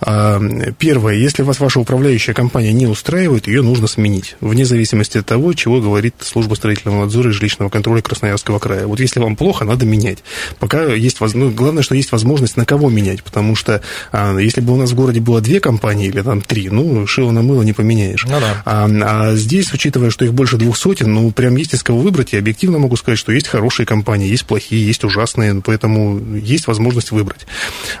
А, 0.00 0.40
первое, 0.78 1.14
если 1.14 1.42
вас 1.42 1.60
ваша 1.60 1.80
управляющая 1.80 2.34
компания 2.34 2.72
не 2.72 2.86
устраивает, 2.86 3.46
ее 3.46 3.62
нужно 3.62 3.86
сменить, 3.86 4.36
вне 4.40 4.64
зависимости 4.64 5.18
от 5.18 5.26
того, 5.26 5.52
чего 5.52 5.80
говорит 5.80 6.14
служба 6.20 6.54
строительного 6.54 7.04
надзора 7.04 7.30
и 7.30 7.32
жилищного 7.32 7.68
контроля 7.70 8.02
Красноярского 8.02 8.58
края. 8.58 8.86
Вот 8.86 9.00
если 9.00 9.20
вам 9.20 9.36
плохо, 9.36 9.64
надо 9.64 9.86
менять. 9.86 10.18
Пока 10.58 10.84
есть 10.84 11.20
возможность, 11.20 11.56
ну, 11.56 11.56
главное, 11.56 11.82
что 11.82 11.94
есть 11.94 12.12
возможность 12.12 12.56
на 12.56 12.64
кого 12.64 12.90
менять, 12.90 13.22
потому 13.22 13.54
что 13.54 13.82
а, 14.12 14.36
если 14.38 14.60
бы 14.60 14.72
у 14.72 14.76
нас 14.76 14.90
в 14.90 14.94
городе 14.94 15.20
было 15.20 15.40
две 15.40 15.60
компании 15.60 16.08
или 16.08 16.22
там 16.22 16.40
три, 16.40 16.68
ну, 16.70 17.06
шило 17.06 17.30
на 17.30 17.42
мыло 17.42 17.62
не 17.62 17.72
поменяешь. 17.72 18.24
Ну, 18.24 18.40
да. 18.40 18.62
а, 18.64 18.88
а 18.88 19.34
здесь, 19.34 19.72
учитывая, 19.72 20.10
что 20.10 20.24
их 20.24 20.34
больше 20.34 20.56
двух 20.56 20.76
сотен, 20.76 21.12
ну, 21.12 21.30
прям 21.30 21.56
есть 21.56 21.74
из 21.74 21.82
кого 21.82 22.00
выбрать, 22.00 22.32
и 22.32 22.36
объективно 22.36 22.78
могу 22.78 22.96
сказать, 22.96 23.18
что 23.18 23.32
есть 23.32 23.48
хорошие 23.48 23.86
компании, 23.86 24.28
есть 24.28 24.46
плохие, 24.46 24.86
есть 24.86 25.04
ужасные, 25.04 25.60
поэтому 25.64 26.20
есть 26.36 26.66
возможность 26.66 27.10
выбрать. 27.10 27.46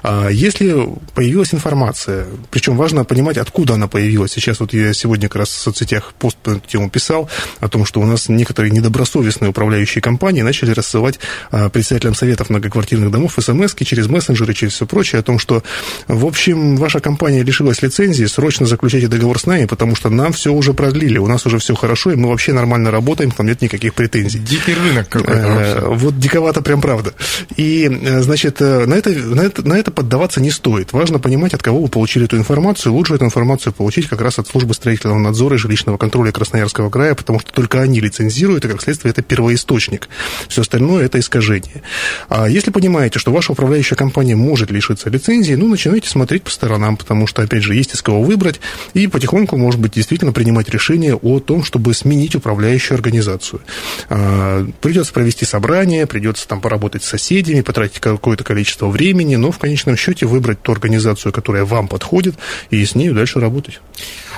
А 0.02 0.28
если 0.28 0.88
появилась 1.14 1.54
информация, 1.54 2.26
причем 2.50 2.76
важно 2.76 3.04
понимать, 3.04 3.38
откуда 3.38 3.74
она 3.74 3.88
появилась. 3.88 4.32
Сейчас 4.32 4.60
вот 4.60 4.72
я 4.72 4.92
сегодня 4.92 5.28
как 5.28 5.36
раз 5.36 5.48
в 5.48 5.60
соцсетях 5.60 6.12
пост 6.18 6.36
по 6.36 6.50
эту 6.50 6.60
тему 6.60 6.90
писал 6.90 7.28
о 7.60 7.68
том, 7.68 7.84
что 7.84 8.00
у 8.00 8.06
нас 8.06 8.28
некоторые 8.28 8.70
недобросовестные 8.70 9.50
управляющие 9.50 10.02
компании 10.02 10.42
начали 10.42 10.72
рассылать 10.72 11.18
а, 11.50 11.68
председателям 11.68 12.14
советов 12.14 12.50
многоквартирных 12.50 13.10
домов 13.10 13.34
смс 13.38 13.74
через 13.74 14.06
мессенджеры, 14.06 14.54
через 14.54 14.74
все 14.74 14.86
прочее, 14.86 15.20
о 15.20 15.22
том, 15.22 15.38
что, 15.38 15.62
в 16.06 16.26
общем, 16.26 16.76
ваша 16.76 17.00
компания 17.00 17.42
лишилась 17.42 17.82
лицензии, 17.82 18.24
срочно 18.26 18.66
заключайте 18.66 19.08
договор 19.08 19.38
с 19.38 19.46
нами, 19.46 19.64
потому 19.64 19.96
что 19.96 20.10
нам 20.10 20.32
все 20.32 20.52
уже 20.52 20.74
продлили, 20.74 21.18
у 21.18 21.26
нас 21.26 21.46
уже 21.46 21.58
все 21.58 21.74
хорошо, 21.74 22.12
и 22.12 22.16
мы 22.16 22.28
вообще 22.28 22.52
нормально 22.52 22.90
работаем, 22.90 23.30
там 23.30 23.46
нет 23.46 23.62
никаких 23.62 23.94
претензий. 23.94 24.38
Дикий 24.38 24.74
рынок 24.74 25.08
какой-то 25.08 25.32
э. 25.32 25.80
Вот 25.86 26.18
диковато 26.18 26.62
прям 26.62 26.80
правда. 26.80 27.12
И, 27.56 27.88
э, 27.90 28.22
значит, 28.22 28.60
э, 28.60 28.86
на 28.86 28.94
это, 28.94 29.10
на 29.10 29.40
это 29.48 29.66
на 29.66 29.74
это 29.74 29.90
поддаваться 29.90 30.40
не 30.40 30.50
стоит. 30.50 30.92
Важно 30.92 31.18
понимать, 31.18 31.54
от 31.54 31.62
кого 31.62 31.82
вы 31.82 31.88
получили 31.88 32.26
эту 32.26 32.36
информацию. 32.36 32.92
Лучше 32.92 33.14
эту 33.14 33.24
информацию 33.24 33.72
получить 33.72 34.08
как 34.08 34.20
раз 34.20 34.38
от 34.38 34.46
службы 34.46 34.74
строительного 34.74 35.18
надзора 35.18 35.56
и 35.56 35.58
жилищного 35.58 35.96
контроля 35.96 36.32
Красноярского 36.32 36.90
края, 36.90 37.14
потому 37.14 37.40
что 37.40 37.52
только 37.52 37.80
они 37.80 38.00
лицензируют, 38.00 38.64
и, 38.64 38.68
как 38.68 38.82
следствие, 38.82 39.10
это 39.10 39.22
первоисточник. 39.22 40.08
Все 40.48 40.62
остальное– 40.62 41.04
это 41.06 41.18
искажение. 41.18 41.82
А 42.28 42.48
если 42.48 42.70
понимаете, 42.70 43.18
что 43.18 43.32
ваша 43.32 43.52
управляющая 43.52 43.96
компания 43.96 44.36
может 44.36 44.70
лишиться 44.70 45.10
лицензии, 45.10 45.54
ну, 45.54 45.68
начинайте 45.68 46.08
смотреть 46.08 46.42
по 46.42 46.50
сторонам, 46.50 46.96
потому 46.96 47.26
что, 47.26 47.42
опять 47.42 47.62
же, 47.62 47.74
есть 47.74 47.94
из 47.94 48.02
кого 48.02 48.22
выбрать, 48.22 48.60
и 48.94 49.06
потихоньку, 49.06 49.56
может 49.56 49.80
быть, 49.80 49.92
действительно 49.92 50.32
принимать 50.32 50.68
решение 50.68 51.14
о 51.14 51.40
том, 51.40 51.64
чтобы 51.64 51.94
сменить 51.94 52.34
управляющую 52.34 52.94
организацию. 52.94 53.60
А, 54.08 54.66
придется 54.80 55.12
провести 55.12 55.44
собрание, 55.44 56.06
придется 56.06 56.46
там 56.46 56.60
поработать 56.60 57.02
с 57.02 57.08
соседями, 57.08 57.62
потратить 57.62 58.00
какое-то 58.00 58.44
количество 58.44 58.88
времени, 58.88 59.36
но 59.40 59.50
в 59.50 59.58
конечном 59.58 59.96
счете 59.96 60.26
выбрать 60.26 60.62
ту 60.62 60.72
организацию, 60.72 61.32
которая 61.32 61.64
вам 61.64 61.88
подходит, 61.88 62.36
и 62.70 62.84
с 62.84 62.94
ней 62.94 63.10
дальше 63.10 63.40
работать. 63.40 63.80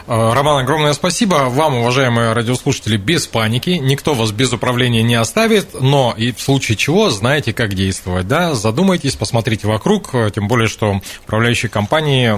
А, 0.07 0.35
Роман, 0.35 0.63
огромное 0.63 0.93
спасибо. 0.93 1.47
Вам, 1.49 1.77
уважаемые 1.77 2.33
радиослушатели, 2.33 2.97
без 2.97 3.27
паники. 3.27 3.71
Никто 3.71 4.15
вас 4.15 4.33
без 4.33 4.53
управления 4.53 5.03
не 5.03 5.15
оставит, 5.15 5.81
но 5.81 6.15
и 6.17 6.33
в 6.33 6.41
случае 6.41 6.77
чего 6.77 7.11
знаете, 7.11 7.53
как 7.53 7.75
действовать. 7.75 8.27
Да? 8.27 8.55
Задумайтесь, 8.55 9.15
посмотрите 9.17 9.67
вокруг, 9.67 10.11
тем 10.35 10.49
более, 10.49 10.69
что 10.69 11.01
управляющие 11.25 11.69
компании 11.69 12.31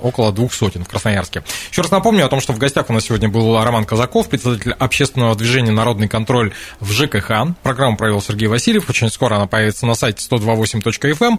около 0.00 0.32
двух 0.32 0.54
сотен 0.54 0.84
в 0.84 0.88
Красноярске. 0.88 1.42
Еще 1.70 1.82
раз 1.82 1.90
напомню 1.90 2.24
о 2.24 2.28
том, 2.28 2.40
что 2.40 2.52
в 2.52 2.58
гостях 2.58 2.88
у 2.88 2.92
нас 2.92 3.04
сегодня 3.04 3.28
был 3.28 3.62
Роман 3.62 3.84
Казаков, 3.84 4.28
председатель 4.28 4.72
общественного 4.72 5.34
движения 5.34 5.72
«Народный 5.72 6.08
контроль» 6.08 6.52
в 6.80 6.90
ЖКХ. 6.92 7.54
Программу 7.62 7.96
провел 7.96 8.22
Сергей 8.22 8.48
Васильев. 8.48 8.88
Очень 8.88 9.10
скоро 9.10 9.36
она 9.36 9.46
появится 9.46 9.86
на 9.86 9.94
сайте 9.94 10.26
128.fm. 10.30 11.38